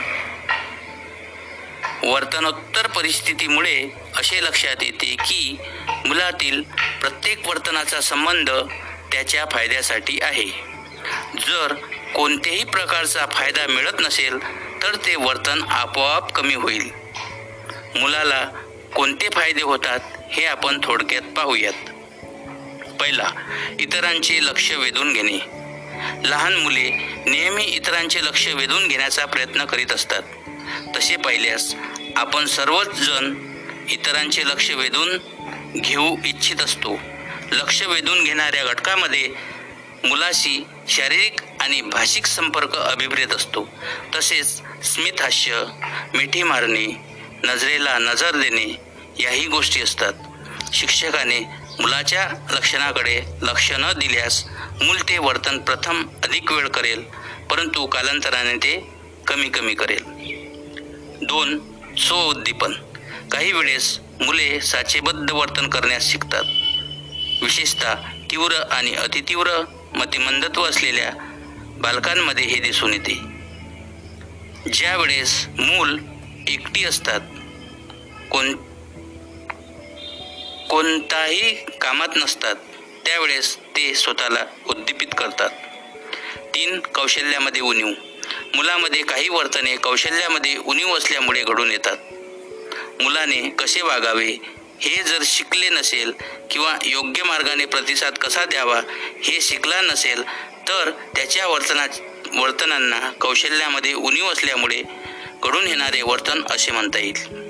[2.04, 5.56] वर्तनोत्तर परिस्थितीमुळे असे लक्षात येते की
[6.06, 6.62] मुलातील
[7.00, 8.50] प्रत्येक वर्तनाचा संबंध
[9.12, 10.46] त्याच्या फायद्यासाठी आहे.
[11.46, 11.74] जर
[12.14, 14.38] कोणत्याही प्रकारचा फायदा मिळत नसेल
[14.82, 16.90] तर ते वर्तन आपोआप कमी होईल.
[17.96, 18.44] मुलाला
[18.94, 20.00] कोणते फायदे होतात
[20.32, 21.90] हे आपण थोडक्यात पाहूयात.
[23.00, 23.30] पहिला
[23.80, 25.57] इतरांचे लक्ष वेधून घेणे.
[26.24, 26.90] लहान मुले
[27.26, 30.22] नेहमी इतरांचे लक्ष वेधून घेण्याचा प्रयत्न करीत असतात.
[30.96, 31.74] तसे पाहिल्यास
[32.16, 33.34] आपण सर्वच जण
[33.88, 35.18] इतरांचे लक्ष वेधून
[35.80, 36.98] घेऊ इच्छित असतो.
[37.52, 39.28] लक्ष वेधून घेणाऱ्या घटकामध्ये
[40.04, 43.68] मुलाशी शारीरिक आणि भाषिक संपर्क अभिप्रेत असतो.
[44.14, 45.64] तसेच स्मित हास्य
[46.14, 46.86] मिठी मारणे
[47.44, 48.76] नजरेला नजर देणे
[49.22, 50.12] याही गोष्टी असतात.
[50.72, 51.40] शिक्षकाने
[51.80, 54.44] मुलाच्या लक्षणाकडे लक्ष न दिल्यास
[54.82, 57.02] मूल ते वर्तन प्रथम अधिक वेळ करेल
[57.50, 58.90] परंतु कालांतराने ते
[59.26, 60.02] कमी कमी करेल.
[61.22, 61.58] दोन
[61.98, 62.72] स्वउद्दीपन
[63.32, 66.44] काही वेळेस मुले साचेबद्ध वर्तन करण्यास शिकतात.
[67.42, 67.94] विशेषतः
[68.30, 69.64] तीव्र आणि अतितीव्र
[69.94, 71.10] मतिमंदत्व असलेल्या
[71.80, 73.14] बालकांमध्ये हे दिसून येते.
[74.72, 75.98] ज्या वेळेस मूल
[76.48, 77.20] एकटी असतात
[78.30, 78.54] कोण
[80.70, 82.54] कोणताही कामात नसतात
[83.06, 85.50] त्यावेळेस ते स्वतःला उद्दीपित करतात.
[86.54, 87.86] तीन कौशल्यामध्ये उणीव.
[88.54, 91.96] मुलामध्ये काही वर्तने कौशल्यामध्ये उणीव असल्यामुळे घडून येतात.
[93.02, 94.36] मुलाने कसे वागावे
[94.80, 96.12] हे जर शिकले नसेल
[96.50, 98.80] किंवा योग्य मार्गाने प्रतिसाद कसा द्यावा
[99.24, 100.22] हे शिकला नसेल
[100.68, 101.86] तर त्याच्या वर्तना
[102.34, 104.82] वर्तनांना कौशल्यामध्ये उणीव असल्यामुळे
[105.42, 107.47] घडून येणारे वर्तन असे म्हणता येईल.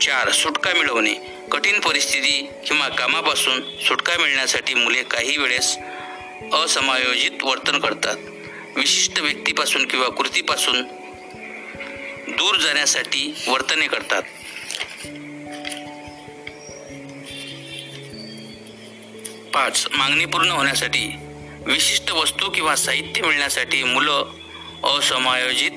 [0.00, 1.14] चार सुटका मिळवणे
[1.52, 5.76] कठीण परिस्थिती किंवा कामापासून सुटका मिळण्यासाठी मुले काही वेळेस
[6.52, 8.16] असमायोजित वर्तन करतात.
[8.76, 10.82] विशिष्ट व्यक्तीपासून किंवा कृतीपासून
[12.28, 14.22] दूर जाण्यासाठी वर्तने करतात.
[19.54, 19.86] पाच.
[19.92, 21.12] मागणी पूर्ण होण्यासाठी
[21.66, 24.30] विशिष्ट वस्तू किंवा साहित्य मिळण्यासाठी मुलं
[24.84, 25.70] असमायोजित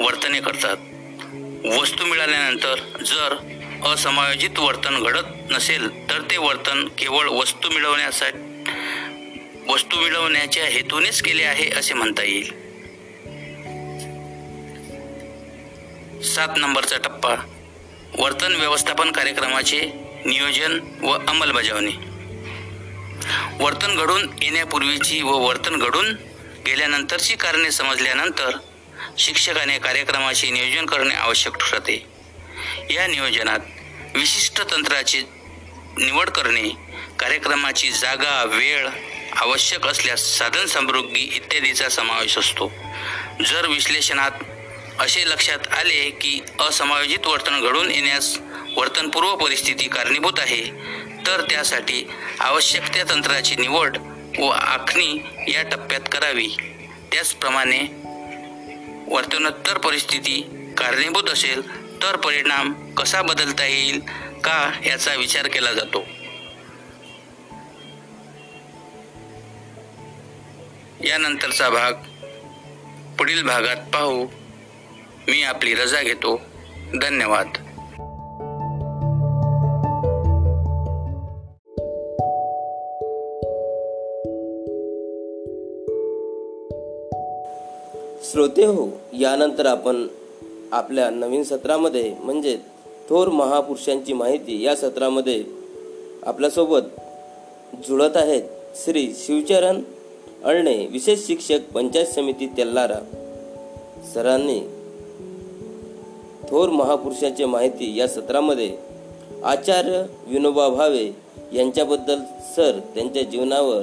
[0.00, 0.76] वर्तने करतात.
[1.64, 3.36] वस्तू मिळाल्यानंतर जर
[3.86, 8.38] असमायोजित वर्तन घडत नसेल तर ते वर्तन केवळ वस्तू मिळवण्यासाठी
[9.68, 12.48] वस्तू मिळवण्याच्या हेतूनेच केले आहे असे म्हणता येईल.
[16.22, 17.34] सात नंबरचा टप्पा.
[18.18, 19.80] वर्तन व्यवस्थापन कार्यक्रमाचे
[20.24, 21.92] नियोजन व अंमलबजावणी.
[23.60, 26.16] वर्तन घडून येण्यापूर्वीची व वर्तन घडून
[26.66, 28.50] गेल्यानंतरची कारणे समजल्यानंतर
[29.18, 32.06] शिक्षकाने कार्यक्रमाचे नियोजन करणे आवश्यक ठरते.
[32.90, 33.58] या नियोजनात
[34.14, 35.22] विशिष्ट तंत्राची
[35.98, 36.68] निवड करणे
[37.18, 38.88] कार्यक्रमाची जागा वेळ
[39.36, 42.72] आवश्यक असल्यास साधन समृद्धी इत्यादीचा समावेश असतो.
[43.46, 44.30] जर विश्लेषणात
[44.98, 48.38] असे लक्षात आले की असमायोजित वर्तन घडून येण्यास
[48.76, 50.64] वर्तनपूर्व परिस्थिती कारणीभूत आहे
[51.26, 53.98] तर त्यासाठी आवश्यक त्या तंत्राची निवड
[54.38, 56.48] व आखणी या टप्प्यात करावी.
[57.12, 58.01] त्याचप्रमाणे
[59.12, 60.40] वर्तनोत्तर परिस्थिती
[60.78, 64.00] कारणीभूत असेल तर परिणाम कसा बदलता येईल
[64.44, 66.04] का याचा विचार केला जातो.
[71.04, 71.92] यानंतरचा भाग
[73.18, 74.26] पुढील भागात पाहू.
[75.28, 76.40] मी आपली रजा घेतो.
[77.02, 77.61] धन्यवाद.
[88.32, 90.06] श्रोते हो यानंतर आपण
[90.72, 92.58] आपल्या नवीन सत्रामध्ये म्हणजे
[93.08, 95.44] थोर महापुरुषांची माहिती या सत्रामध्ये
[96.22, 97.00] आपल्यासोबत
[97.88, 98.42] जुळत आहेत
[98.84, 99.82] श्री शिवचरण
[100.44, 102.98] अळणे विशेष शिक्षक पंचायत समिती तेल्लारा
[104.14, 104.60] सरांनी.
[106.50, 108.76] थोर महापुरुषांची माहिती या सत्रामध्ये
[109.44, 111.10] आचार्य विनोबा भावे
[111.52, 112.18] यांच्याबद्दल
[112.56, 113.82] सर त्यांच्या जीवनावर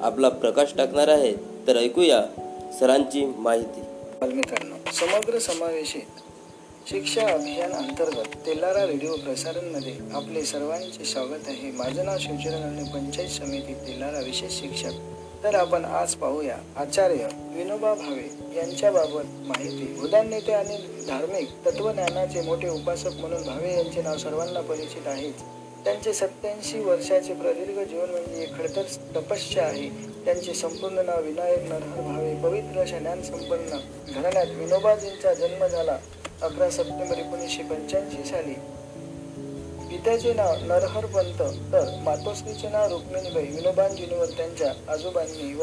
[0.00, 1.36] आपला प्रकाश टाकणार आहेत.
[1.66, 2.24] तर ऐकूया
[2.80, 3.80] सरांची माहिती.
[4.20, 6.18] बालमित्रांनो समग्र समावेशित
[6.88, 11.70] शिक्षा अभियान अंतर्गत तेलारा रेडिओ प्रसारणमध्ये आपले सर्वांचे स्वागत आहे.
[11.70, 14.90] माझं नाव शिवचरण आणि पंचायत समिती तेलारा विशेष शिक्षक.
[15.44, 20.00] तर आपण आज पाहूया आचार्य विनोबा भावे यांच्याबाबत माहिती.
[20.02, 20.76] उदान नेते आणि
[21.08, 25.42] धार्मिक तत्वज्ञानाचे मोठे उपासक म्हणून भावे यांचे नाव सर्वांना परिचित आहेच.
[25.84, 28.82] त्यांचे सत्याऐंशी वर्षाचे प्रदीर्घ जीवन म्हणजे खडतर
[29.16, 30.09] तपस्या आहे.
[30.24, 33.78] त्यांचे संपूर्ण नाव विनायक नरहर भावे पवित्र अशा ज्ञान संपन्न
[34.14, 35.98] घराण्यात विनोबाजींचा जन्म झाला
[36.42, 38.54] अकरा सप्टेंबर एकोणीसशे पंच्याऐंशी साली.
[39.88, 41.38] पित्याचे नाव नरहर पंत
[41.72, 45.62] तर मातोश्रीचे नाव रुक्मिणीबाई विनोबांजींवर त्यांच्या आजोबांनी व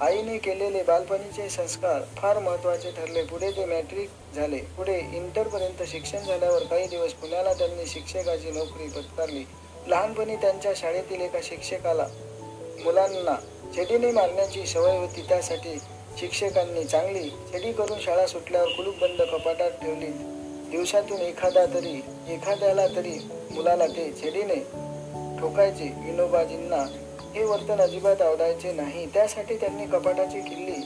[0.00, 3.22] आईने केलेले बालपणीचे संस्कार फार महत्त्वाचे ठरले.
[3.22, 4.58] पुढे ते मॅट्रिक झाले.
[4.58, 9.44] पुढे इंटरपर्यंत शिक्षण झाल्यावर काही दिवस पुण्याला त्यांनी शिक्षकाची नोकरी पत्कारली.
[9.86, 12.06] लहानपणी त्यांच्या शाळेतील एका शिक्षकाला
[12.84, 13.36] मुलांना
[13.76, 15.78] छडीने मारण्याची सवय होती त्यासाठी
[16.18, 20.06] शिक्षकांनी चांगली छेडी करून शाळा सुटल्यावर कुलूप बंद कपाटात ठेवली.
[20.70, 21.94] दिवसातून एखादा तरी
[22.28, 23.18] एखाद्याला तरी
[23.50, 24.58] मुलाला ते छडीने
[25.40, 26.84] ठोकायचे विनोबाजींना
[27.34, 29.06] हे वर्तन अजिबात आवडायचे नाही.
[29.06, 30.76] त्यासाठी त्यांनी कपाटाची किल्ली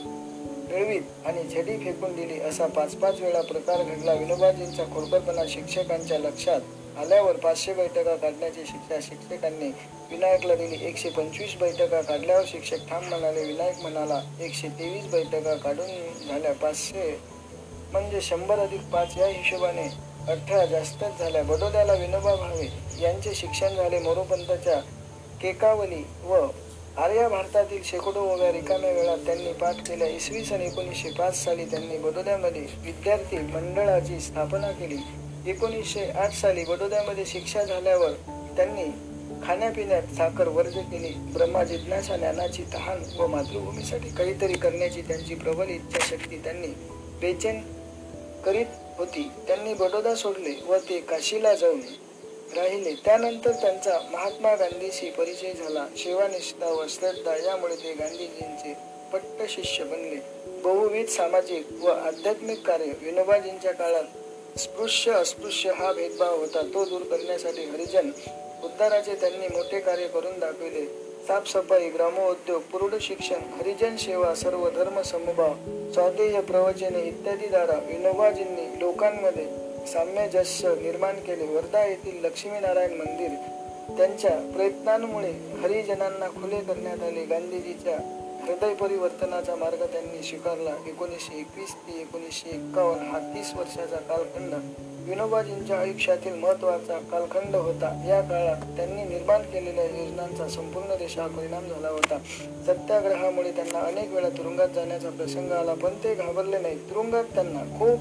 [0.69, 4.13] मिळवीत आणि छडी फेकून दिली असा पाच पाच वेळा प्रकार घडला.
[4.13, 6.61] विनोबाजींचा खोडकरपणा शिक्षकांच्या लक्षात
[6.97, 9.67] आल्यावर पाचशे बैठका काढण्याची शिक्षा शिक्षकांनी
[10.11, 16.27] विनायकला दिली एकशे पंचवीस बैठका काढल्यावर शिक्षक ठाम म्हणाले विनायक म्हणाला एकशे तेवीस बैठका काढून
[16.27, 17.09] झाल्या पाचशे.
[17.91, 19.87] म्हणजे शंभर अधिक पाच या हिशोबाने
[20.31, 21.43] अठरा जास्तच झाल्या.
[21.43, 22.67] बडोद्याला विनोबा भावे
[23.01, 24.79] यांचे शिक्षण झाले मोरोपंताच्या
[25.41, 26.45] केकावली व
[26.97, 30.07] आर्या भारतातील शेकडो ओव्या रिकाम्या वेळात त्यांनी पाठ केल्या.
[30.07, 34.97] इसवी सन एकोणीसशे पाच साली त्यांनी बडोद्यामध्ये विद्यार्थी मंडळाची स्थापना केली.
[35.45, 38.11] एकोणीसशे आठ साली बडोद्यामध्ये शिक्षा झाल्यावर
[38.55, 38.85] त्यांनी
[39.45, 41.13] खाण्यापिण्यात साखर वर्ज केली.
[41.33, 46.67] ब्रह्मा जिज्ञासा ज्ञानाची तहान व मातृभूमीसाठी काहीतरी करण्याची त्यांची प्रबल इच्छाशक्ती त्यांनी
[47.21, 47.61] बेचैन
[48.45, 48.65] करीत
[48.97, 49.31] होती.
[49.47, 51.81] त्यांनी बडोदा सोडले व ते काशीला जाऊन
[52.55, 52.93] राहिले.
[53.05, 55.87] त्यानंतर त्यांचा महात्मा गांधीशी परिचय झाला.
[55.97, 58.77] सेवानिष्ठा व श्रद्धा यामुळे ते गांधीजींचे
[59.13, 60.15] पट्ट शिष्य बनले.
[60.61, 64.03] बहुविध सामाजिक व आध्यात्मिक कार्य विनोबाजींच्या काळात
[64.57, 66.61] स्पृश्य अस्पृश्य हा भेदभाव होता.
[66.73, 68.11] तो दूर करण्यासाठी हरिजन
[68.63, 70.85] उद्धाराचे त्यांनी मोठे कार्य करून दाखविले.
[71.27, 75.53] साफसफाई ग्रामोद्योग प्रौढ शिक्षण हरिजन सेवा सर्व धर्म समभाव
[75.93, 79.45] स्वाध्याय प्रवचने इत्यादी द्वारा विनोबाजींनी लोकांमध्ये
[79.87, 81.45] साम्यजस्य निर्माण केले.
[81.45, 83.29] वर्धा येथील लक्ष्मीनारायण मंदिर
[83.97, 87.25] त्यांच्या प्रयत्नांमुळे हरिजनांना खुले करण्यात आले.
[87.25, 87.97] गांधीजीच्या
[88.47, 90.69] हृदय परिवर्तनाचा मार्ग त्यांनी स्वीकारला.
[90.87, 94.53] एकोणीसशे एकवीस ते एकोणीसशे एक्कावन्न हा तीस वर्षाचा कालखंड.
[95.09, 98.03] विनोबाजींच्या आयुष्यातील महत्त्वाचा कालखंड होता.
[98.07, 102.17] या काळात त्यांनी निर्माण केलेल्या योजनांचा संपूर्ण देशावर परिणाम झाला होता.
[102.67, 107.99] सत्याग्रहामुळे त्यांना अनेक वेळा तुरुंगात जाण्याचा प्रसंग आला पण ते घाबरले नाही तुरुंगात त्यांना खूप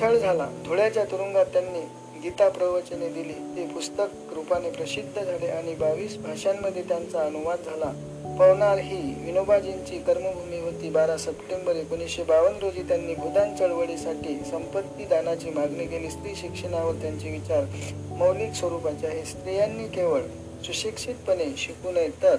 [0.00, 0.48] छळ झाला.
[0.64, 1.80] धुळ्याच्या तुरुंगात त्यांनी
[2.20, 3.32] गीता प्रवचने दिली.
[3.32, 7.92] ते पुस्तक रूपाने प्रसिद्ध झाले आणि बावीस भाषांमध्ये त्यांचा अनुवाद झाला.
[8.38, 15.50] पवनार ही विनोबाजींची कर्मभूमी होती बारा सप्टेंबर एकोणीसशे बावन्न रोजी त्यांनी भूदान चळवळीसाठी संपत्ती दानाची
[15.50, 16.10] मागणी केली.
[16.10, 17.64] स्त्री शिक्षणावर त्यांचे विचार
[18.10, 19.24] मौलिक स्वरूपाचे आहे.
[19.24, 20.20] स्त्रियांनी केवळ
[20.64, 22.36] सुशिक्षितपणे शिकू नये तर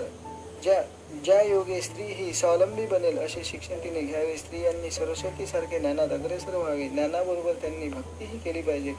[0.63, 0.81] ज्या
[1.23, 4.38] ज्या योगे स्त्री ही स्वावलंबी बनेल असे शिक्षण तिने घ्यावे.
[4.38, 6.88] स्त्रियांनी सरस्वती सारखे ज्ञानात अग्रेसर व्हावे.
[6.88, 8.93] ज्ञानाबरोबर त्यांनी भक्तीही केली पाहिजे.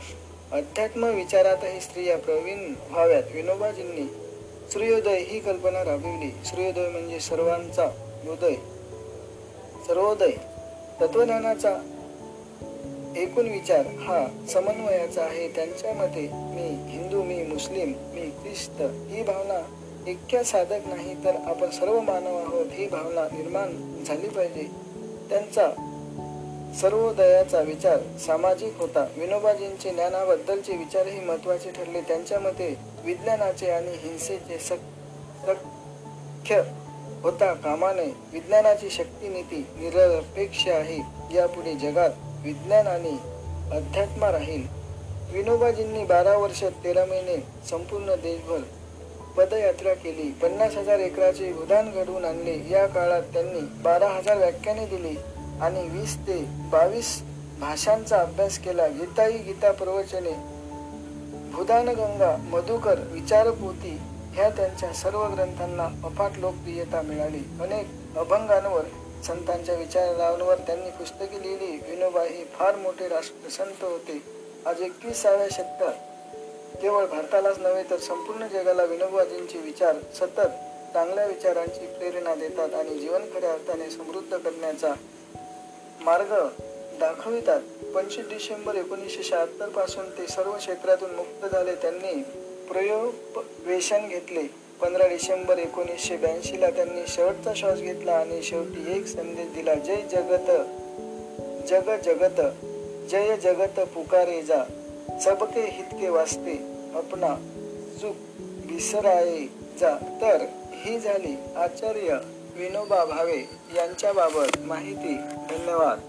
[0.53, 3.23] अध्यात्म विचारातही स्त्रिया प्रवीण व्हाव्यात.
[3.35, 4.26] विनोबाजींनी
[4.73, 6.31] सूर्योदय ही कल्पना राबविली.
[6.45, 7.85] सूर्योदय म्हणजे सर्वांचा
[8.31, 8.55] उदय
[9.87, 10.31] सर्वोदय.
[11.01, 11.75] तत्वज्ञानाचा
[13.17, 15.49] एकूण विचार हा समन्वयाचा आहे.
[15.49, 19.63] त्यांच्या मते मी हिंदू मी मुस्लिम मी ख्रिस्त ही भावना
[20.07, 24.67] इतक्या साधक नाही तर आपण सर्व मानव आहोत ही भावना निर्माण झाली पाहिजे.
[25.31, 25.71] त्यांचा
[26.81, 29.07] सर्वोदयाचा विचार सामाजिक होता.
[29.17, 32.01] विनोबाजींचे ज्ञानाबद्दलचे विचारही महत्त्वाचे ठरले.
[32.01, 36.63] त्यांच्या मते विज्ञानाचे आणि हिंसेचे सख्य
[37.23, 40.99] होता कामा नये विज्ञानाची शक्तिनीती निरपेक्ष आहे.
[41.35, 42.11] यापुढे जगात
[42.43, 43.17] विज्ञान आणि
[43.73, 44.67] अध्यात्म राहील.
[45.33, 48.59] विनोबाजींनी बारा वर्ष तेरा महिने संपूर्ण देशभर
[49.37, 50.33] पदयात्रा केली.
[50.33, 52.71] पन्नास हजार एकराचे उदान घडवून आणले.
[52.71, 55.17] या काळात त्यांनी बारा हजार व्याख्याने दिली
[55.63, 57.23] आणि वीस ते बावीस
[57.61, 58.87] भाषांचा अभ्यास केला.
[58.87, 60.56] गीताई गीता प्रवचने
[61.57, 63.99] भूदानगंगा मधुकर विचारपोती
[64.33, 67.43] ह्या त्यांच्या सर्व ग्रंथांना अफाट लोकप्रियता मिळाली.
[67.61, 68.83] अनेक अभंगांवर
[69.23, 71.77] संतांच्या विचारांवर त्यांनी पुस्तके लिहिली.
[71.91, 74.23] विनोबा हे फार मोठे राष्ट्रसंत होते.
[74.67, 75.95] आज एकविसाव्या शतकात
[76.83, 80.53] केवळ भारतालाच नव्हे तर संपूर्ण जगाला विनोबाजींचे विचार सतत
[80.95, 84.95] चांगल्या विचारांची प्रेरणा देतात आणि जीवन खऱ्या अर्थाने समृद्ध करण्याचा
[86.01, 86.49] मार्ग
[87.01, 87.61] दाखवितात.
[87.97, 92.23] पंचवीस डिसेंबर एकोणीसशे शहात्तरपासून ते सर्व क्षेत्रातून मुक्त झाले त्यांनी
[92.69, 94.43] प्रयोगवेशन घेतले.
[94.81, 100.03] पंधरा डिसेंबर एकोणीसशे ब्याऐंशी ला त्यांनी शेवटचा श्वास घेतला आणि शेवटी एक संदेश दिला जय
[100.13, 100.51] जगत
[101.69, 102.41] जग जगत
[103.11, 104.63] जय जगत पुकारे जा
[105.25, 106.59] सबके हितके वाचते
[106.95, 107.35] अपना
[108.01, 108.17] चूक
[108.71, 109.47] विसराये
[109.81, 109.97] जा.
[110.23, 112.19] तर ही झाली आचार्य
[112.57, 113.43] विनोबा भावे
[113.77, 115.17] यांच्याबाबत माहिती.
[115.51, 116.01] धन्यवाद.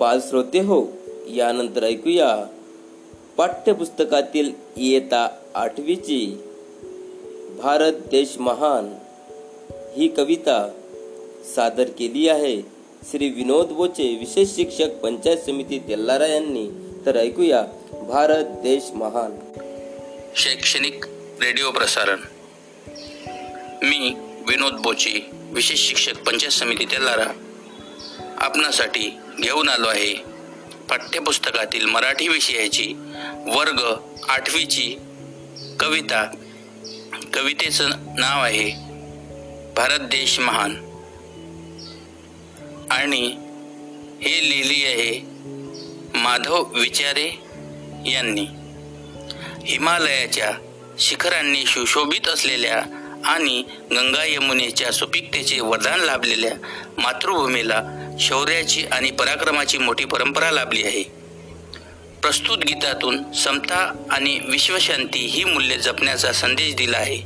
[0.00, 0.92] बाल श्रोते हो
[1.28, 2.46] यानंतर ऐकूया
[3.36, 6.42] पाठ्यपुस्तकातील इयता आठवीची.
[7.62, 8.94] भारत देश महान
[9.96, 10.70] ही कविता
[11.56, 12.60] सादर केली आहे.
[13.10, 16.68] श्री विनोद बोचे विशेष शिक्षक पंचायत समिती तेल्लारा यांनी.
[17.06, 17.62] तर ऐकूया
[18.08, 19.32] भारत देश महान.
[20.36, 21.04] शैक्षणिक
[21.42, 22.18] रेडिओ प्रसारण.
[23.82, 24.14] मी
[24.48, 27.43] विनोद बोचे विशेष शिक्षक पंचायत समिती तेल्लारा
[28.38, 30.14] आपणासाठी घेऊन आलो आहे.
[30.90, 32.94] पाठ्यपुस्तकातील मराठी विषयाची
[33.46, 33.94] वर्ग
[34.28, 34.96] आठवीची
[35.80, 36.34] कविता
[37.34, 38.70] कवितेचं नाव आहे
[39.76, 40.74] भारत देश महान.
[42.90, 43.26] आणि
[44.22, 45.20] हे लिहिली आहे
[46.18, 47.28] माधव विचारे
[48.06, 48.46] यांनी.
[49.66, 50.50] हिमालयाच्या
[50.98, 53.62] शिखरांनी सुशोभित असलेल्या आणि
[53.92, 56.52] गंगा यमुनेच्या सुपिकतेचे वरदान लाभलेल्या
[56.98, 57.82] मातृभूमीला
[58.20, 61.02] शौर्याची आणि पराक्रमाची मोठी परंपरा लाभली आहे.
[62.22, 67.20] प्रस्तुत गीतातून समता आणि विश्वशांती ही मूल्ये जपण्याचा संदेश दिला आहे.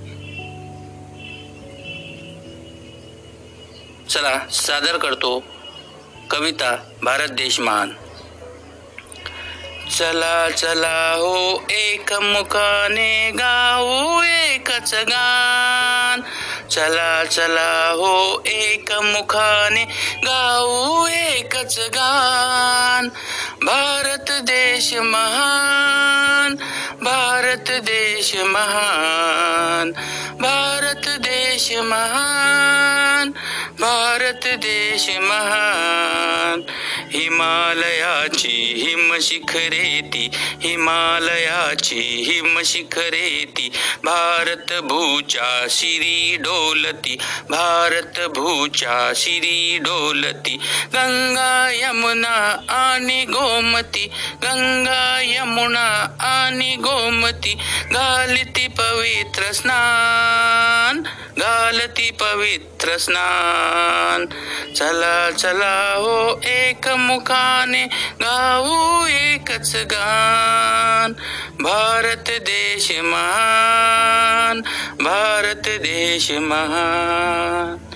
[4.11, 5.45] चला सादर करतो
[6.31, 7.91] कविता भारत देश महान.
[9.97, 16.23] चला चला हो एक मुखाने गाऊ एकच गान.
[16.71, 19.85] चला चला हो एक मुखाने
[20.25, 23.09] गाऊ एकच गान.
[23.65, 26.55] भारत देश महान
[27.03, 29.93] भारत देश महान
[30.41, 33.31] भारत देश महान
[33.81, 36.63] भारत देश महान.
[37.13, 43.69] हिमालयाची हिम शिखरेती हिमालयाची हिम शिखरेती
[44.05, 47.17] भारत भूच्या शिरी डोलती
[47.51, 50.57] भारत भूच्या शिरी डोलती.
[50.95, 52.37] गंगा यमुना
[52.69, 54.07] आणि गोमती
[54.43, 55.89] गंगा यमुना
[56.21, 57.38] आणि गोमती.
[57.93, 61.03] घालती पवित्र स्नान
[61.39, 64.27] घालती पवित्र स्नान.
[64.77, 67.87] चला चला हो एक मुखाने
[68.23, 71.13] गाऊ एकच गान.
[71.61, 74.61] भारत देश महान
[75.01, 77.88] भारत देश महान.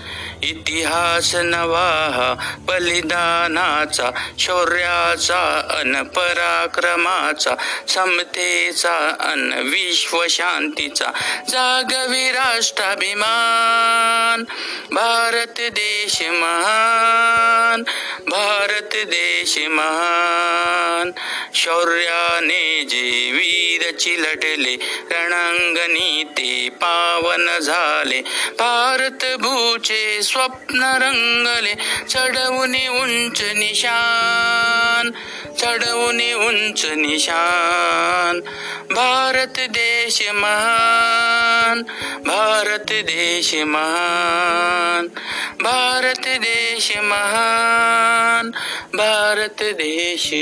[0.43, 7.55] इतिहास नवा बलिदानाचा शौर्याचा अन पराक्रमाचा
[7.89, 11.11] समतेचा अन विश्व शांतीचा
[11.49, 14.45] जागवी राष्ट्राभिमान
[14.95, 17.83] भारत देश महान
[18.29, 21.11] भारत देश महान.
[21.55, 24.77] शौर्याने जे वीरची लढले
[25.11, 28.21] रणांगणी ते पावन झाले
[28.59, 31.75] भारत भूचे स्वप्न रंगले
[32.09, 35.11] चढवून उंच निशान
[35.59, 38.41] चढवून उंच निशान.
[38.91, 41.83] भारत देश महान
[42.27, 45.09] भारत देश महान
[45.63, 48.51] भारत देश महान
[48.95, 50.35] भारत देश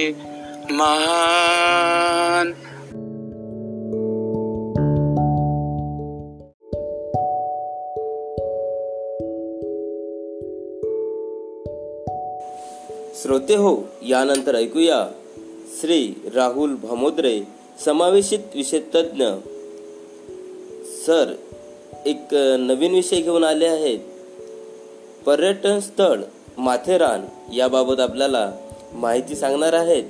[0.70, 2.69] महान.
[13.30, 15.10] श्रोते हो यानंतर ऐकूया
[15.80, 17.40] श्री राहुल भामोद्रे
[17.84, 19.24] समावेशित विषयतज्ञ
[21.06, 21.34] सर
[22.06, 23.98] एक नवीन विषय घेऊन आले आहेत.
[25.26, 26.20] पर्यटन स्थळ
[26.58, 27.20] माथेरान
[27.54, 28.52] याबाबत आपल्याला
[28.92, 30.04] माहिती सांगणार आहेत.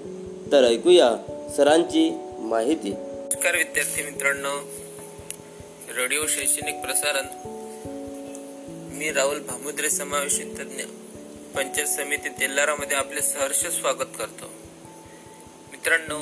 [0.52, 1.10] तर ऐकूया
[1.56, 2.90] सरांची माहिती.
[2.90, 4.56] नमस्कार विद्यार्थी मित्रांनो.
[6.00, 7.26] रेडिओ शैक्षणिक प्रसारण.
[8.98, 10.82] मी राहुल भामोद्रे समावेशित तज्ञ
[11.54, 14.46] पंचायत समिती तेल्लारामध्ये आपले सहर्ष स्वागत करतो.
[15.70, 16.18] मित्रांनो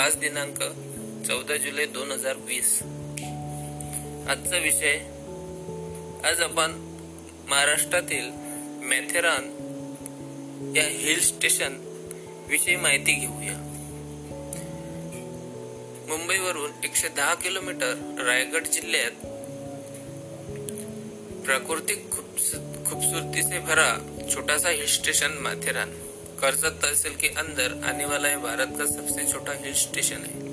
[0.00, 0.58] आज दिनांक
[1.26, 2.72] चौदा जुलै दोन हजार वीस.
[4.30, 4.96] आजचा विषय
[6.24, 6.74] आज आपण
[7.48, 8.30] महाराष्ट्रातील
[8.84, 9.50] मॅथेरान
[10.76, 11.76] या हिल स्टेशन
[12.48, 13.56] विषयी माहिती घेऊया.
[16.08, 17.94] मुंबईवरून एकशे दहा किलोमीटर
[18.26, 19.26] रायगड जिल्ह्यात
[21.44, 22.38] प्राकृतिक खूप
[22.90, 23.88] खूबसूरती से भरा
[24.30, 25.90] छोटा सा हिल स्टेशन माथेरान.
[26.40, 30.50] कर्जत तहसील के अंदर आने वाला है भारत का सबसे छोटा हिल स्टेशन है।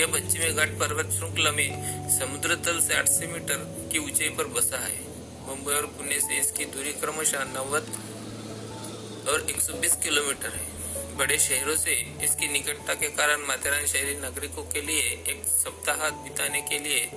[0.00, 4.76] यह पश्चिमी घाट पर्वत श्रृंखला में समुद्र तल से 800 मीटर की ऊंचाई पर बसा
[4.76, 5.00] है।
[5.46, 7.88] मुंबई और पुणे से इसकी दूरी क्रमशः नव्वद
[9.28, 14.80] और 120 किलोमीटर है। बड़े शहरों से इसकी निकटता के कारण माथेरान शहरी नागरिकों के
[14.80, 17.10] लिए एक सप्ताह बिताने के लिए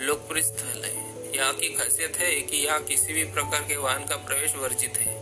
[0.00, 4.16] लोकप्रिय स्थल है। यहाँ की खासियत है कि यहाँ किसी भी प्रकार के वाहन का
[4.26, 5.12] प्रवेश वर्जित है।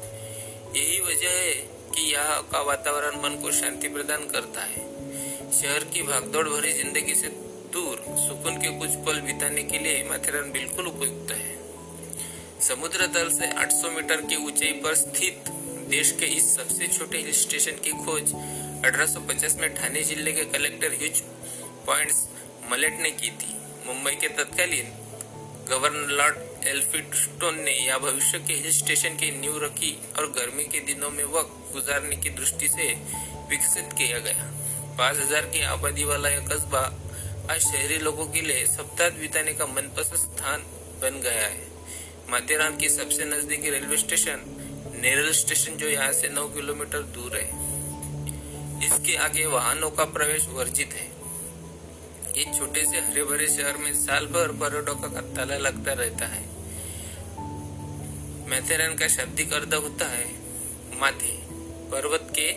[0.76, 1.52] यही वजह है
[1.94, 4.86] कि यहाँ का वातावरण मन को शांति प्रदान करता है।
[5.52, 7.28] शहर की भागदौड़ भरी ज़िंदगी से
[7.72, 11.56] दूर सुकून के कुछ पल बिताने के लिए माथेरान बिल्कुल उपयुक्त है।
[12.60, 15.48] समुद्र तल से 800 मीटर की ऊंचाई पर स्थित
[15.90, 18.32] देश के इस सबसे छोटे हिल स्टेशन की खोज
[18.84, 21.20] 1850 में ठाणे ज़िले के कलेक्टर ह्यूज
[21.86, 22.26] पॉइंट्स
[22.70, 23.54] मलेट ने की थी।
[23.86, 24.90] मुंबई के तत्कालीन
[25.70, 30.80] गवर्नर लॉर्ड एल्फिस्टोन ने यह भविष्य के हिल स्टेशन की नींव रखी और गर्मी के
[30.86, 32.86] दिनों में वक्त गुजारने की दृष्टि से
[33.50, 34.46] विकसित किया गया।
[34.98, 36.80] पाँच हज़ार की आबादी वाला यह कस्बा
[37.50, 40.64] आज शहरी लोगों के लिए सप्ताह बिताने का मनपसंद स्थान
[41.02, 41.66] बन गया है।
[42.30, 44.44] माथेरान की सबसे नजदीकी रेलवे स्टेशन,
[45.02, 47.46] नेरल स्टेशन जो यहाँ से 9 किलोमीटर दूर है।
[48.86, 51.06] इसके आगे वाहनों का प्रवेश वर्जित है।
[52.38, 56.42] इस छोटे से हरे भरे शहर में साल भर पर्यटकों का ताला लगता रहता है?
[58.48, 60.24] मैथेरान का शाब्दिक अर्थ होता है,
[61.00, 61.36] माथे,
[61.90, 62.52] पर्वत के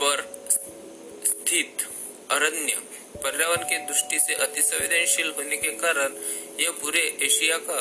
[0.00, 0.46] पर
[1.24, 1.76] स्थित
[2.30, 2.76] अरण्य।
[3.16, 6.12] पर्यावरण की दृष्टि से अति संवेदनशील होने के कारण
[6.60, 7.80] यह पूरे एशिया का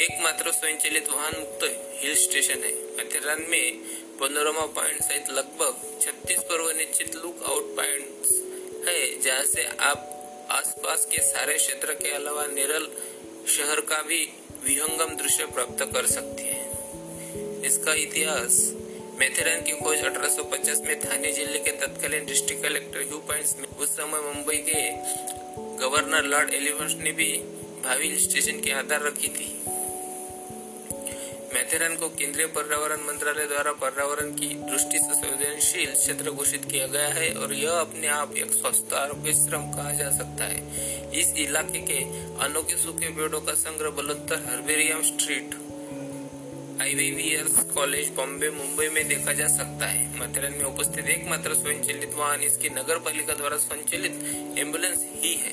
[0.00, 3.78] एकमात्र स्वयंचलित वाहन मुक्त हिल स्टेशन है। माथेरान में
[4.20, 8.47] पनोरमा पॉइंट सहित लगभग 36 पूर्व निश्चित लुक आउट पॉइंट्स
[8.88, 10.14] है जहाँ से आप
[10.50, 12.86] आसपास के सारे क्षेत्र के अलावा नेरल
[13.48, 14.20] शहर का भी
[14.64, 18.56] विहंगम दृश्य प्राप्त कर सकते हैं। इसका इतिहास,
[19.20, 23.88] मेथेरान की खोज 1850 में थाने ज़िले के तत्कालीन डिस्ट्रिक्ट कलेक्टर ह्यू पॉइंट्स में, उस
[23.88, 24.82] समय मुंबई के
[25.84, 27.32] गवर्नर लॉर्ड एलिफेंस ने भी
[27.84, 29.48] भावी स्टेशन की आधार रखी थी।
[31.48, 37.08] मेथेरान को केंद्रीय पर्यावरण मंत्रालय द्वारा पर्यावरण की दृष्टि से संवेदनशील क्षेत्र घोषित किया गया
[37.08, 41.80] है और यह अपने आप एक स्वस्थ आरोग्य श्रम कहा जा सकता है। इस इलाके
[41.80, 41.98] के
[42.44, 45.54] अनोखे सूखे पेड़ों का संग्रह Blatter herbarium street
[46.82, 52.40] आईवीवीएस college, Bombay, Mumbai में देखा जा सकता है। माथेरान में उपस्थित एकमात्र स्वयंचलित वाहन
[52.42, 55.52] इसकी नगर पालिका द्वारा संचालित एंबुलेंस ही है।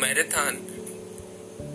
[0.00, 0.64] मैराथन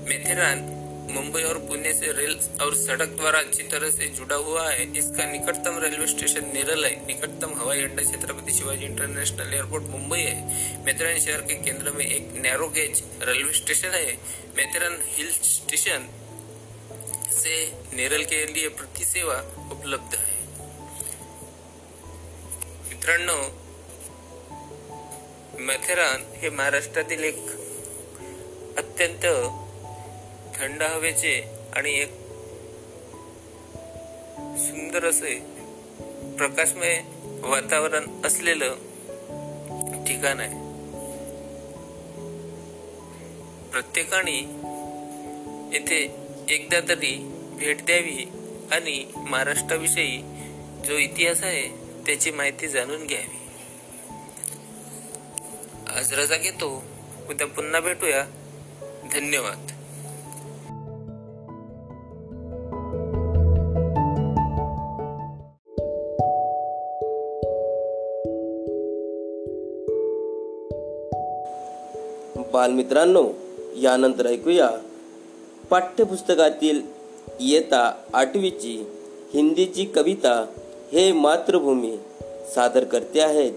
[0.09, 0.65] मेथेरान
[1.09, 5.25] मुंबई और पुणे से रेल और सड़क द्वारा अच्छी तरह से जुड़ा हुआ है। इसका
[5.31, 11.19] निकटतम रेलवे स्टेशन नेरल है निकटतम हवाई अड्डा छत्रपति शिवाजी इंटरनेशनल एयरपोर्ट मुंबई है। मेथरन
[11.19, 14.17] शहर के केंद्र में एक नैरो गेज रेलवे स्टेशन है।
[14.57, 16.09] मेथेरान हिल स्टेशन
[17.33, 17.55] से
[17.93, 19.35] नेरल के लिए प्रति सेवा
[19.71, 20.35] उपलब्ध है।
[22.89, 23.37] मित्रांनो
[25.61, 27.39] मेथेरान हे महाराष्ट्रातील एक
[28.77, 29.25] अत्यंत
[30.59, 31.43] थंड हवेचे
[31.73, 32.09] आणि एक
[34.57, 35.39] सुंदर असे
[36.37, 37.01] प्रकाशमय
[37.41, 38.75] वातावरण असलेलं
[40.07, 40.67] ठिकाण आहे.
[43.71, 44.37] प्रत्येकाने
[45.77, 46.15] येथे
[46.49, 48.27] एकदा तरी भेट द्यावी
[48.71, 50.17] आणि महाराष्ट्राविषयी
[50.85, 51.67] जो इतिहास आहे
[52.05, 53.37] त्याची माहिती जाणून घ्यावी.
[55.97, 56.83] आज रजा घेतो.
[57.29, 58.25] उद्या पुन्हा भेटूया.
[59.11, 59.76] धन्यवाद.
[72.57, 73.23] बालमित्रांनो
[73.81, 74.69] यानंतर ऐकूया
[75.69, 76.81] पाठ्यपुस्तकातील
[77.39, 77.81] येता
[78.13, 78.75] आठवीची
[79.33, 80.33] हिंदीची कविता
[80.93, 81.95] हे मातृभूमी
[82.55, 83.53] सादर करते आहेत.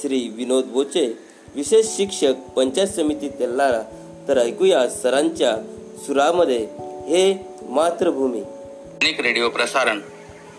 [0.00, 1.06] श्री विनोद बोचे
[1.54, 3.82] विशेष शिक्षक पंचायत समिती तेल्लारा
[4.28, 5.56] तर ऐकूया सरांच्या
[6.06, 6.58] सुरामध्ये
[7.08, 7.22] हे
[7.68, 8.40] मातृभूमी.
[8.40, 10.00] दैनिक रेडिओ प्रसारण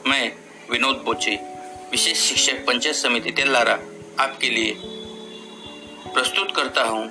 [0.05, 0.29] मैं
[0.69, 1.35] विनोद बोचे
[1.91, 3.75] विशेष शिक्षक पंचायत समिति तेलारा
[4.17, 4.71] आपके लिए
[6.13, 7.05] प्रस्तुत करता हूँ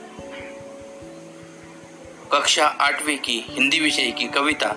[2.33, 4.69] कक्षा आठवीं की हिंदी विषय की कविता।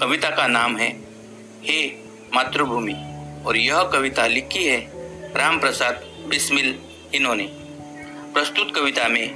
[0.00, 0.90] कविता का नाम है,
[1.64, 2.02] हे
[2.34, 2.92] मातृभूमि।
[3.46, 4.90] और यह कविता लिखी है
[5.36, 5.94] राम प्रसाद
[6.28, 6.78] बिस्मिल
[7.14, 7.48] इन्होंने।
[8.34, 9.28] प्रस्तुत कविता में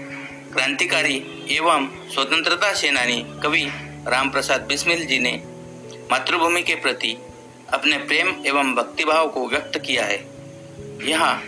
[0.52, 3.64] क्रांतिकारी एवं स्वतंत्रता सेनानी कवि
[4.08, 5.42] राम प्रसाद बिस्मिल जी ने
[6.10, 7.16] मातृभूमि के प्रति
[7.74, 10.26] अपने प्रेम एवं भक्तिभाव को व्यक्त किया है।
[11.08, 11.40] यहाँ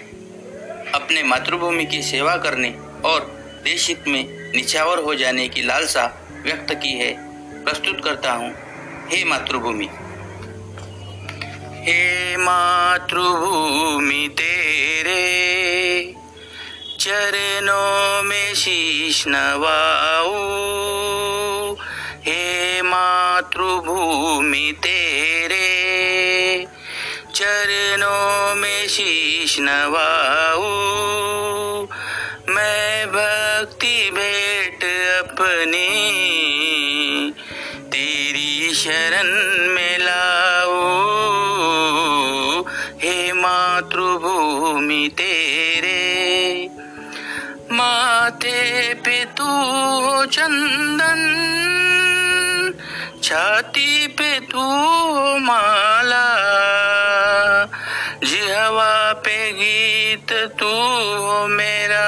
[0.94, 2.70] अपने मातृभूमि की सेवा करने
[3.04, 3.33] और
[3.64, 7.16] देश हित में निछावर हो जाने की लालसा व्यक्त की है।
[7.64, 8.54] प्रस्तुत करता हूँ।
[9.08, 9.88] हे मातृभूमि।
[11.90, 15.24] हे मातृभूमि, तेरे
[17.00, 20.34] चरणों में शीश नवाऊ।
[22.26, 25.64] हे मातृभूमि, तेरे
[27.34, 30.94] चरणों में शीश नवाऊ।
[32.48, 34.82] मैं भक्ति भेंट
[35.18, 35.90] अपनी
[37.92, 39.30] तेरी शरण
[39.74, 40.80] में लाओ
[43.02, 46.02] हे मातृभूमि तेरे
[47.72, 51.22] माथे पे तू हो चंदन
[53.22, 56.24] छाती पे तू हो माला।
[58.24, 62.04] जिहवा पे गीत तू हो मेरा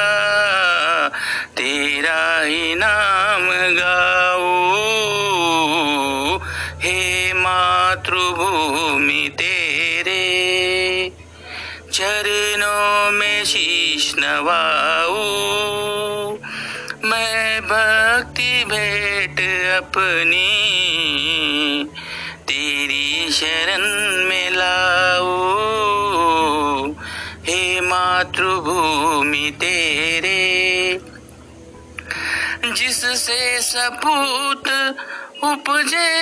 [1.59, 3.45] तेरा ही नाम
[3.79, 4.55] गाओ
[6.85, 10.25] हे मातृभूमि तेरे
[11.93, 15.23] चरणों में शीश नवाओ
[17.05, 19.41] मैं भक्ति भेंट
[19.77, 20.51] अपनी
[22.49, 23.85] तेरी शरण
[24.29, 25.66] में लाऊ।
[28.17, 31.01] मातृभूमि तेरे।
[32.73, 34.69] जिससे सपूत
[35.45, 36.13] उपजे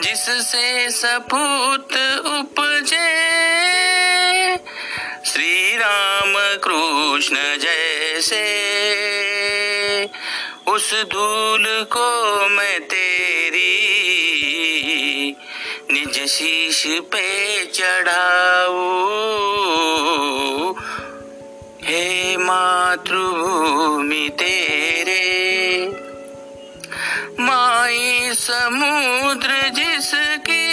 [0.00, 1.92] जिससे सपूत
[2.26, 3.08] उपजे।
[5.26, 8.44] श्री राम कृष्ण जैसे
[10.66, 12.08] उस धूल को
[12.48, 13.17] मैं तेरे
[16.26, 18.74] शीश पे चढ़ाऊ।
[21.82, 25.24] हे मातृभूमि तेरे।
[27.40, 30.68] माई समुद्र जिसके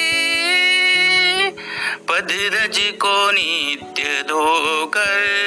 [1.98, 5.46] पदरज को नित्य धोकर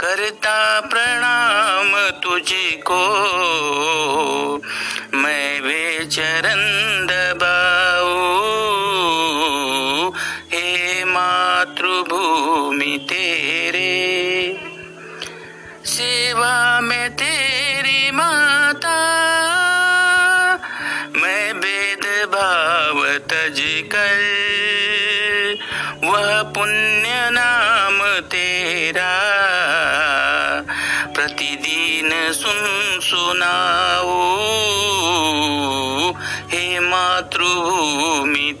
[0.00, 3.02] करता प्रणाम तुझको।
[5.14, 6.06] मैं वे
[15.96, 18.96] सेवा में तेरी माता
[21.16, 23.60] मैं भेदभाव तज
[23.94, 24.20] कर
[26.04, 29.12] वह पुण्य नाम तेरा।
[31.14, 34.20] प्रतिदिन सुन सुनाओ
[36.52, 38.52] हे मातृभूमि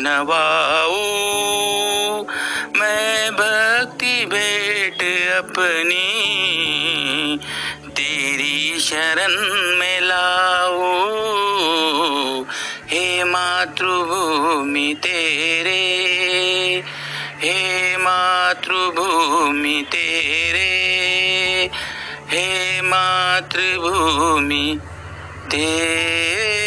[0.00, 0.96] नवाओ
[2.76, 5.02] मैं भक्ति भेंट
[5.36, 6.08] अपनी
[7.88, 9.34] तेरी शरण
[9.78, 11.08] में लाओ
[12.90, 15.82] हे मातृभूमि तेरे,
[17.38, 20.70] हे मातृभूमि तेरे,
[22.30, 24.78] हे मातृभूमि
[25.50, 26.57] तेरे।